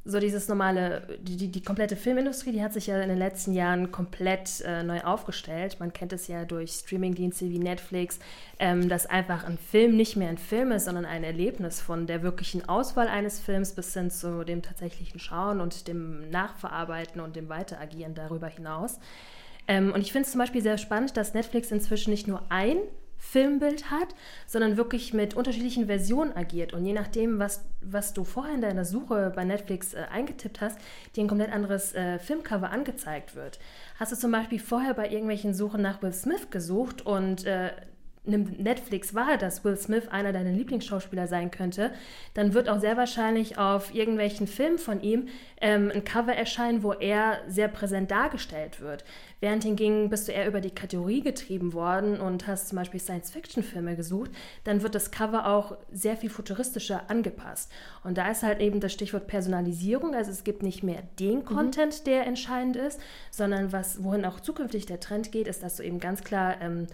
so 0.05 0.19
dieses 0.19 0.47
normale, 0.47 1.19
die, 1.21 1.51
die, 1.51 1.61
komplette 1.61 1.95
Filmindustrie, 1.95 2.51
die 2.51 2.63
hat 2.63 2.73
sich 2.73 2.87
ja 2.87 2.99
in 3.01 3.09
den 3.09 3.17
letzten 3.17 3.53
Jahren 3.53 3.91
komplett 3.91 4.61
äh, 4.61 4.81
neu 4.81 5.01
aufgestellt. 5.01 5.77
Man 5.79 5.93
kennt 5.93 6.13
es 6.13 6.27
ja 6.27 6.45
durch 6.45 6.71
Streamingdienste 6.71 7.49
wie 7.49 7.59
Netflix, 7.59 8.19
ähm, 8.59 8.89
dass 8.89 9.05
einfach 9.05 9.43
ein 9.43 9.57
Film 9.57 9.95
nicht 9.95 10.15
mehr 10.15 10.29
ein 10.29 10.37
Film 10.37 10.71
ist, 10.71 10.85
sondern 10.85 11.05
ein 11.05 11.23
Erlebnis 11.23 11.81
von 11.81 12.07
der 12.07 12.23
wirklichen 12.23 12.67
Auswahl 12.67 13.07
eines 13.07 13.39
Films 13.39 13.73
bis 13.73 13.93
hin 13.93 14.09
zu 14.09 14.43
dem 14.45 14.61
tatsächlichen 14.61 15.19
Schauen 15.19 15.59
und 15.59 15.87
dem 15.87 16.29
Nachverarbeiten 16.29 17.21
und 17.21 17.35
dem 17.35 17.49
Weiteragieren 17.49 18.15
darüber 18.15 18.47
hinaus. 18.47 18.99
Ähm, 19.67 19.91
und 19.93 20.01
ich 20.01 20.11
finde 20.11 20.25
es 20.25 20.31
zum 20.31 20.39
Beispiel 20.39 20.63
sehr 20.63 20.77
spannend, 20.77 21.17
dass 21.17 21.33
Netflix 21.33 21.71
inzwischen 21.71 22.09
nicht 22.09 22.27
nur 22.27 22.41
ein 22.49 22.77
Filmbild 23.19 23.91
hat, 23.91 24.15
sondern 24.47 24.77
wirklich 24.77 25.13
mit 25.13 25.35
unterschiedlichen 25.35 25.85
Versionen 25.85 26.35
agiert. 26.35 26.73
Und 26.73 26.85
je 26.85 26.93
nachdem, 26.93 27.37
was, 27.37 27.65
was 27.81 28.13
du 28.13 28.23
vorher 28.23 28.55
in 28.55 28.61
deiner 28.61 28.85
Suche 28.85 29.31
bei 29.35 29.43
Netflix 29.43 29.93
äh, 29.93 30.05
eingetippt 30.11 30.61
hast, 30.61 30.79
dir 31.15 31.23
ein 31.23 31.27
komplett 31.27 31.51
anderes 31.51 31.93
äh, 31.93 32.17
Filmcover 32.17 32.71
angezeigt 32.71 33.35
wird. 33.35 33.59
Hast 33.99 34.11
du 34.11 34.15
zum 34.15 34.31
Beispiel 34.31 34.59
vorher 34.59 34.93
bei 34.93 35.09
irgendwelchen 35.09 35.53
Suchen 35.53 35.81
nach 35.81 36.01
Will 36.01 36.13
Smith 36.13 36.49
gesucht 36.49 37.05
und 37.05 37.45
äh, 37.45 37.71
nimmt 38.25 38.59
Netflix 38.59 39.15
wahr, 39.15 39.37
dass 39.37 39.63
Will 39.63 39.77
Smith 39.77 40.07
einer 40.09 40.33
deiner 40.33 40.51
Lieblingsschauspieler 40.51 41.27
sein 41.27 41.51
könnte, 41.51 41.91
dann 42.33 42.53
wird 42.53 42.69
auch 42.69 42.79
sehr 42.79 42.97
wahrscheinlich 42.97 43.57
auf 43.57 43.93
irgendwelchen 43.93 44.47
Filmen 44.47 44.77
von 44.77 45.01
ihm 45.01 45.27
ähm, 45.61 45.91
ein 45.93 46.03
Cover 46.03 46.33
erscheinen, 46.33 46.83
wo 46.83 46.93
er 46.93 47.39
sehr 47.47 47.67
präsent 47.67 48.11
dargestellt 48.11 48.81
wird. 48.81 49.03
Während 49.41 49.63
hingegen 49.63 50.09
bist 50.09 50.27
du 50.27 50.33
eher 50.33 50.47
über 50.47 50.59
die 50.59 50.69
Kategorie 50.69 51.21
getrieben 51.21 51.73
worden 51.73 52.19
und 52.19 52.45
hast 52.45 52.67
zum 52.67 52.77
Beispiel 52.77 52.99
Science-Fiction-Filme 52.99 53.95
gesucht, 53.95 54.31
dann 54.65 54.81
wird 54.81 54.95
das 54.95 55.11
Cover 55.11 55.47
auch 55.47 55.77
sehr 55.91 56.17
viel 56.17 56.29
futuristischer 56.29 57.09
angepasst. 57.09 57.71
Und 58.03 58.17
da 58.17 58.29
ist 58.29 58.43
halt 58.43 58.59
eben 58.59 58.81
das 58.81 58.91
Stichwort 58.91 59.27
Personalisierung, 59.27 60.13
also 60.13 60.29
es 60.31 60.43
gibt 60.43 60.61
nicht 60.61 60.83
mehr 60.83 61.03
den 61.19 61.45
Content, 61.45 62.05
der 62.05 62.27
entscheidend 62.27 62.75
ist, 62.75 62.99
sondern 63.31 63.71
was, 63.71 64.03
wohin 64.03 64.25
auch 64.25 64.41
zukünftig 64.41 64.85
der 64.85 64.99
Trend 64.99 65.31
geht, 65.31 65.47
ist, 65.47 65.63
dass 65.63 65.77
du 65.77 65.83
eben 65.83 65.99
ganz 65.99 66.23
klar 66.23 66.61
ähm, 66.61 66.87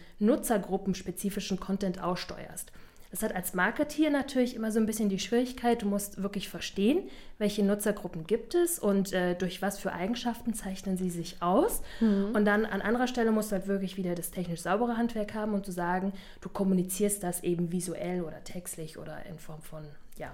nutzergruppenspezifischen 1.15 1.60
Content 1.60 2.01
aussteuerst. 2.01 2.71
Das 3.12 3.23
hat 3.23 3.34
als 3.34 3.54
Marketeer 3.54 4.10
natürlich 4.10 4.56
immer 4.56 4.71
so 4.71 4.80
ein 4.80 4.86
bisschen 4.86 5.08
die 5.08 5.19
Schwierigkeit, 5.19 5.82
du 5.84 5.86
musst 5.88 6.21
wirklich 6.21 6.49
verstehen, 6.49 7.08
welche 7.38 7.63
Nutzergruppen 7.63 8.28
gibt 8.28 8.56
es 8.56 8.78
und 8.78 9.13
äh, 9.13 9.36
durch 9.36 9.62
was 9.62 9.80
für 9.80 9.93
Eigenschaften 9.93 10.54
zeichnen 10.54 10.97
sie 10.97 11.10
sich 11.10 11.41
aus. 11.41 11.82
Und 12.01 12.43
dann 12.43 12.65
an 12.65 12.82
anderer 12.82 13.08
Stelle 13.08 13.32
musst 13.32 13.51
du 13.51 13.56
halt 13.56 13.67
wirklich 13.67 13.95
wieder 13.95 14.15
das 14.15 14.32
technisch 14.32 14.62
saubere 14.62 14.97
Handwerk 14.97 15.34
haben 15.34 15.54
und 15.54 15.65
zu 15.65 15.71
sagen, 15.71 16.12
du 16.41 16.49
kommunizierst 16.49 17.23
das 17.23 17.41
eben 17.43 17.71
visuell 17.71 18.21
oder 18.21 18.43
textlich 18.43 18.97
oder 18.97 19.25
in 19.28 19.39
Form 19.39 19.62
von 19.62 19.86
ja, 20.17 20.32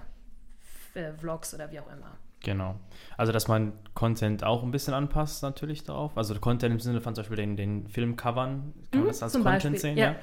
äh, 0.94 1.12
Vlogs 1.12 1.54
oder 1.54 1.70
wie 1.70 1.78
auch 1.78 1.92
immer. 1.92 2.16
Genau. 2.40 2.74
Also, 3.16 3.30
dass 3.30 3.46
man 3.46 3.72
Content 3.94 4.42
auch 4.42 4.64
ein 4.64 4.72
bisschen 4.72 4.94
anpasst, 4.94 5.44
natürlich 5.44 5.84
darauf. 5.84 6.16
Also, 6.18 6.34
Content 6.40 6.72
im 6.72 6.80
Sinne 6.80 7.00
von 7.00 7.14
zum 7.14 7.22
Beispiel 7.22 7.36
den, 7.36 7.56
den 7.56 7.86
Filmcovern, 7.86 8.72
kann 8.90 9.00
man 9.00 9.02
Mhm, 9.02 9.06
das 9.06 9.22
als 9.22 9.34
Content 9.34 9.44
Beispiel, 9.62 9.78
sehen? 9.78 9.96
ja. 9.98 10.04
Ja. 10.12 10.16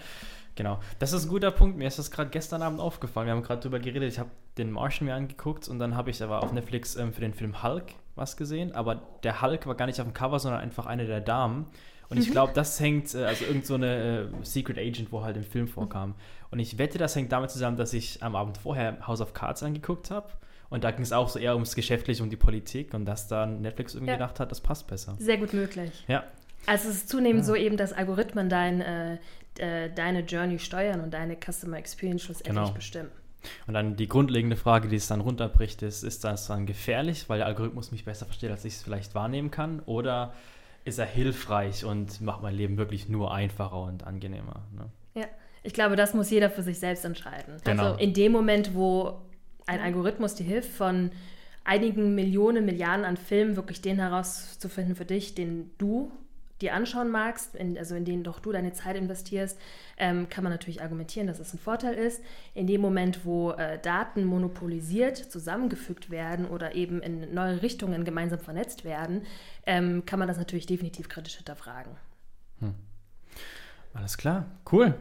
Genau. 0.59 0.79
Das 0.99 1.13
ist 1.13 1.23
ein 1.23 1.29
guter 1.29 1.51
Punkt. 1.51 1.77
Mir 1.77 1.87
ist 1.87 1.97
das 1.99 2.11
gerade 2.11 2.29
gestern 2.29 2.61
Abend 2.61 2.81
aufgefallen. 2.81 3.27
Wir 3.27 3.33
haben 3.33 3.43
gerade 3.43 3.61
drüber 3.61 3.79
geredet. 3.79 4.11
Ich 4.11 4.19
habe 4.19 4.29
den 4.57 4.71
Martian 4.71 5.05
mir 5.07 5.15
angeguckt 5.15 5.69
und 5.69 5.79
dann 5.79 5.95
habe 5.95 6.09
ich 6.09 6.21
aber 6.21 6.43
auf 6.43 6.51
Netflix 6.51 6.97
ähm, 6.97 7.13
für 7.13 7.21
den 7.21 7.33
Film 7.33 7.63
Hulk 7.63 7.85
was 8.15 8.35
gesehen. 8.35 8.73
Aber 8.75 9.01
der 9.23 9.41
Hulk 9.41 9.65
war 9.67 9.75
gar 9.75 9.85
nicht 9.85 10.01
auf 10.01 10.05
dem 10.07 10.13
Cover, 10.13 10.37
sondern 10.37 10.59
einfach 10.59 10.85
eine 10.85 11.05
der 11.05 11.21
Damen. 11.21 11.67
Und 12.09 12.17
Mhm. 12.17 12.23
ich 12.23 12.31
glaube, 12.31 12.51
das 12.53 12.77
hängt, 12.79 13.15
äh, 13.15 13.23
also 13.23 13.45
irgend 13.45 13.65
so 13.65 13.75
eine 13.75 14.23
äh, 14.23 14.43
Secret 14.43 14.77
Agent, 14.77 15.13
wo 15.13 15.23
halt 15.23 15.37
im 15.37 15.43
Film 15.45 15.69
vorkam. 15.69 16.15
Und 16.51 16.59
ich 16.59 16.77
wette, 16.77 16.97
das 16.97 17.15
hängt 17.15 17.31
damit 17.31 17.51
zusammen, 17.51 17.77
dass 17.77 17.93
ich 17.93 18.21
am 18.21 18.35
Abend 18.35 18.57
vorher 18.57 19.07
House 19.07 19.21
of 19.21 19.33
Cards 19.33 19.63
angeguckt 19.63 20.11
habe. 20.11 20.27
Und 20.69 20.83
da 20.83 20.91
ging 20.91 21.03
es 21.03 21.13
auch 21.13 21.29
so 21.29 21.39
eher 21.39 21.53
ums 21.53 21.73
Geschäftliche, 21.73 22.21
um 22.21 22.29
die 22.29 22.35
Politik. 22.35 22.93
Und 22.93 23.05
dass 23.05 23.29
dann 23.29 23.61
Netflix 23.61 23.93
irgendwie 23.93 24.09
Ja. 24.11 24.17
gedacht 24.17 24.39
hat, 24.41 24.51
das 24.51 24.59
passt 24.59 24.87
besser. 24.87 25.15
Sehr 25.19 25.37
gut 25.37 25.53
möglich. 25.53 26.03
Ja, 26.09 26.23
Also 26.65 26.89
es 26.89 26.95
ist 26.97 27.09
zunehmend 27.09 27.41
Ja. 27.41 27.47
so 27.47 27.55
eben, 27.55 27.77
dass 27.77 27.93
Algorithmen 27.93 28.49
dein, 28.49 28.81
äh, 28.81 29.17
äh, 29.57 29.89
deine 29.93 30.21
Journey 30.21 30.59
steuern 30.59 31.01
und 31.01 31.13
deine 31.13 31.35
Customer 31.35 31.77
Experience 31.77 32.23
schlussendlich 32.23 32.55
Genau. 32.55 32.71
bestimmen. 32.71 33.09
Und 33.67 33.73
dann 33.73 33.95
die 33.95 34.07
grundlegende 34.07 34.57
Frage, 34.57 34.89
die 34.89 34.97
es 34.97 35.07
dann 35.07 35.21
runterbricht, 35.21 35.81
ist, 35.81 36.03
ist 36.03 36.23
das 36.25 36.47
dann 36.47 36.65
gefährlich, 36.65 37.29
weil 37.29 37.37
der 37.37 37.47
Algorithmus 37.47 37.91
mich 37.91 38.03
besser 38.05 38.25
versteht, 38.25 38.51
als 38.51 38.65
ich 38.65 38.73
es 38.75 38.83
vielleicht 38.83 39.15
wahrnehmen 39.15 39.49
kann? 39.49 39.79
Oder 39.85 40.33
ist 40.83 40.99
er 40.99 41.05
hilfreich 41.05 41.85
und 41.85 42.19
macht 42.21 42.41
mein 42.41 42.53
Leben 42.55 42.77
wirklich 42.77 43.07
nur 43.07 43.33
einfacher 43.33 43.81
und 43.81 44.05
angenehmer? 44.05 44.63
Ne? 44.75 44.89
Ja, 45.15 45.25
ich 45.63 45.73
glaube, 45.73 45.95
das 45.95 46.13
muss 46.13 46.29
jeder 46.29 46.49
für 46.49 46.63
sich 46.63 46.79
selbst 46.79 47.05
entscheiden. 47.05 47.55
Genau. 47.63 47.83
Also 47.93 47.97
in 47.99 48.13
dem 48.13 48.31
Moment, 48.33 48.75
wo 48.75 49.21
ein 49.65 49.79
Algorithmus 49.79 50.35
dir 50.35 50.43
hilft, 50.45 50.71
von 50.73 51.11
einigen 51.63 52.15
Millionen, 52.15 52.65
Milliarden 52.65 53.05
an 53.05 53.15
Filmen 53.17 53.55
wirklich 53.55 53.81
den 53.81 53.99
herauszufinden 53.99 54.95
für 54.95 55.05
dich, 55.05 55.35
den 55.35 55.71
du 55.77 56.11
dir 56.61 56.73
anschauen 56.73 57.09
magst, 57.09 57.55
in, 57.55 57.77
also 57.77 57.95
in 57.95 58.05
den 58.05 58.23
doch 58.23 58.39
du 58.39 58.51
deine 58.51 58.73
Zeit 58.73 58.95
investierst, 58.95 59.59
ähm, 59.97 60.29
kann 60.29 60.43
man 60.43 60.51
natürlich 60.51 60.81
argumentieren, 60.81 61.27
dass 61.27 61.39
es 61.39 61.53
ein 61.53 61.59
Vorteil 61.59 61.93
ist. 61.93 62.21
In 62.53 62.67
dem 62.67 62.81
Moment, 62.81 63.25
wo 63.25 63.51
äh, 63.51 63.79
Daten 63.79 64.25
monopolisiert 64.25 65.17
zusammengefügt 65.17 66.09
werden 66.09 66.45
oder 66.45 66.75
eben 66.75 67.01
in 67.01 67.33
neue 67.33 67.61
Richtungen 67.61 68.05
gemeinsam 68.05 68.39
vernetzt 68.39 68.83
werden, 68.83 69.23
ähm, 69.65 70.05
kann 70.05 70.19
man 70.19 70.27
das 70.27 70.37
natürlich 70.37 70.65
definitiv 70.65 71.09
kritisch 71.09 71.35
hinterfragen. 71.35 71.93
Alles 73.93 74.17
klar, 74.17 74.45
cool. 74.71 74.93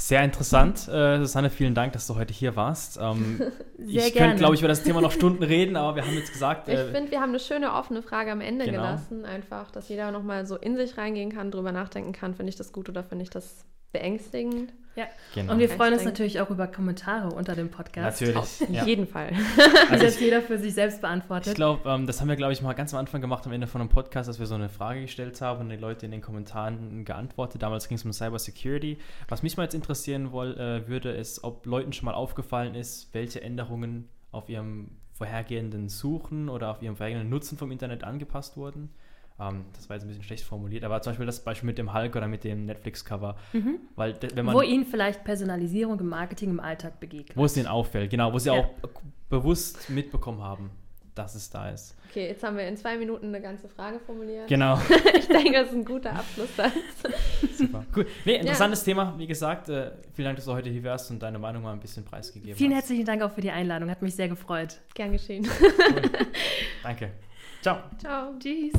Sehr 0.00 0.24
interessant. 0.24 0.88
Äh, 0.88 1.18
Susanne, 1.18 1.50
vielen 1.50 1.74
Dank, 1.74 1.92
dass 1.92 2.06
du 2.06 2.14
heute 2.16 2.32
hier 2.32 2.56
warst. 2.56 2.98
Ähm, 3.00 3.38
Sehr 3.78 4.06
ich 4.06 4.14
könnte, 4.14 4.36
glaube 4.36 4.54
ich, 4.54 4.60
über 4.62 4.68
das 4.68 4.82
Thema 4.82 5.00
noch 5.02 5.12
Stunden 5.20 5.42
reden, 5.42 5.76
aber 5.76 5.96
wir 5.96 6.06
haben 6.06 6.14
jetzt 6.14 6.32
gesagt, 6.32 6.68
Ich 6.68 6.74
äh, 6.74 6.90
finde, 6.90 7.10
wir 7.10 7.20
haben 7.20 7.28
eine 7.28 7.38
schöne 7.38 7.72
offene 7.74 8.02
Frage 8.02 8.32
am 8.32 8.40
Ende 8.40 8.64
Genau. 8.64 8.78
gelassen. 8.78 9.24
Einfach, 9.26 9.70
dass 9.70 9.88
jeder 9.90 10.10
nochmal 10.10 10.46
so 10.46 10.56
in 10.56 10.76
sich 10.76 10.96
reingehen 10.96 11.30
kann, 11.30 11.50
drüber 11.50 11.70
nachdenken 11.70 12.12
kann, 12.12 12.34
finde 12.34 12.48
ich 12.48 12.56
das 12.56 12.72
gut 12.72 12.88
oder 12.88 13.04
finde 13.04 13.24
ich 13.24 13.30
das 13.30 13.66
beängstigend. 13.92 14.72
Ja. 14.96 15.06
genau. 15.34 15.52
Und 15.52 15.58
wir 15.60 15.68
freuen 15.68 15.92
ich 15.92 15.98
uns 16.00 16.04
natürlich 16.04 16.40
auch 16.40 16.50
über 16.50 16.66
Kommentare 16.66 17.28
unter 17.34 17.54
dem 17.54 17.70
Podcast. 17.70 18.20
natürlich. 18.20 18.36
Auf 18.36 18.68
Ja. 18.68 18.84
jeden 18.84 19.06
Fall. 19.06 19.30
Die 19.32 19.60
Also 19.90 20.04
das 20.04 20.16
ich, 20.16 20.20
jeder 20.20 20.42
für 20.42 20.58
sich 20.58 20.74
selbst 20.74 20.96
ich 20.96 21.00
beantwortet. 21.00 21.54
glaube, 21.54 21.88
ähm, 21.88 22.06
das 22.06 22.20
haben 22.20 22.28
wir, 22.28 22.36
glaube 22.36 22.52
ich, 22.52 22.60
mal 22.60 22.72
ganz 22.72 22.92
am 22.92 23.00
Anfang 23.00 23.20
gemacht, 23.20 23.46
am 23.46 23.52
Ende 23.52 23.66
von 23.66 23.80
einem 23.80 23.90
Podcast, 23.90 24.28
dass 24.28 24.38
wir 24.38 24.46
so 24.46 24.54
eine 24.56 24.68
Frage 24.68 25.02
gestellt 25.02 25.40
haben 25.40 25.60
und 25.60 25.68
die 25.70 25.76
Leute 25.76 26.06
in 26.06 26.12
den 26.12 26.20
Kommentaren 26.20 27.04
geantwortet. 27.04 27.62
Damals 27.62 27.88
ging 27.88 27.96
es 27.96 28.04
um 28.04 28.12
Cyber 28.12 28.38
Security. 28.38 28.98
Was 29.28 29.42
mich 29.42 29.56
mal 29.56 29.62
jetzt 29.64 29.74
interessieren 29.74 30.32
woll, 30.32 30.58
äh, 30.58 30.88
würde, 30.88 31.10
ist, 31.12 31.44
ob 31.44 31.66
Leuten 31.66 31.92
schon 31.92 32.06
mal 32.06 32.14
aufgefallen 32.14 32.74
ist, 32.74 33.14
welche 33.14 33.40
Änderungen 33.42 34.08
auf 34.32 34.48
ihrem 34.48 34.90
vorhergehenden 35.12 35.88
Suchen 35.88 36.48
oder 36.48 36.70
auf 36.70 36.82
ihrem 36.82 36.96
vorhergehenden 36.96 37.30
Nutzen 37.30 37.58
vom 37.58 37.70
Internet 37.70 38.04
angepasst 38.04 38.56
wurden. 38.56 38.90
Ähm, 39.40 39.64
das 39.74 39.88
war 39.88 39.96
jetzt 39.96 40.04
ein 40.04 40.08
bisschen 40.08 40.22
schlecht 40.24 40.44
formuliert, 40.44 40.84
aber 40.84 41.00
zum 41.02 41.12
Beispiel 41.12 41.26
das 41.26 41.40
Beispiel 41.40 41.66
mit 41.66 41.78
dem 41.78 41.94
Hulk 41.94 42.14
oder 42.16 42.28
mit 42.28 42.44
dem 42.44 42.66
Netflix-Cover. 42.66 43.36
Weil, 43.96 44.12
de- 44.14 44.30
wenn 44.36 44.44
man. 44.44 44.54
wo 44.54 44.60
ihnen 44.62 44.84
vielleicht 44.84 45.24
Personalisierung 45.24 45.98
im 46.00 46.08
Marketing 46.08 46.50
im 46.50 46.60
Alltag 46.60 47.00
begegnet. 47.00 47.36
Wo 47.36 47.44
es 47.44 47.54
denen 47.54 47.66
auffällt, 47.68 48.10
genau, 48.10 48.32
wo 48.32 48.38
sie 48.38 48.48
Ja. 48.48 48.60
auch 48.60 48.68
bewusst 49.28 49.88
mitbekommen 49.90 50.42
haben, 50.42 50.70
dass 51.14 51.34
es 51.34 51.48
da 51.50 51.70
ist. 51.70 51.96
Okay, 52.10 52.26
jetzt 52.28 52.42
haben 52.42 52.56
wir 52.56 52.66
in 52.66 52.76
zwei 52.76 52.96
Minuten 52.98 53.26
eine 53.26 53.40
ganze 53.40 53.68
Frage 53.68 54.00
formuliert. 54.00 54.48
Genau. 54.48 54.78
Ich 55.14 55.28
denke, 55.28 55.52
das 55.52 55.68
ist 55.68 55.74
ein 55.74 55.84
guter 55.84 56.12
Abschlusssatz. 56.12 56.72
Super. 57.56 57.84
Cool. 57.94 58.06
Nee, 58.24 58.36
interessantes 58.36 58.82
Thema, 58.82 59.14
wie 59.16 59.28
gesagt. 59.28 59.68
Äh, 59.68 59.92
vielen 60.12 60.24
Dank, 60.26 60.36
dass 60.36 60.46
du 60.46 60.52
heute 60.52 60.70
hier 60.70 60.82
warst 60.82 61.08
und 61.12 61.22
deine 61.22 61.38
Meinung 61.38 61.62
mal 61.62 61.72
ein 61.72 61.78
bisschen 61.78 62.04
preisgegeben 62.04 62.56
Vielen 62.56 62.70
hast. 62.72 62.78
herzlichen 62.80 63.04
Dank 63.04 63.22
auch 63.22 63.30
für 63.30 63.40
die 63.42 63.50
Einladung. 63.52 63.88
Hat 63.90 64.02
mich 64.02 64.14
sehr 64.16 64.28
gefreut. 64.28 64.80
Gern 64.94 65.12
geschehen. 65.12 65.46
Cool. 65.60 66.02
Danke. 66.82 67.10
Ciao. 67.62 67.78
Ciao. 67.98 68.32
Tschüss. 68.40 68.72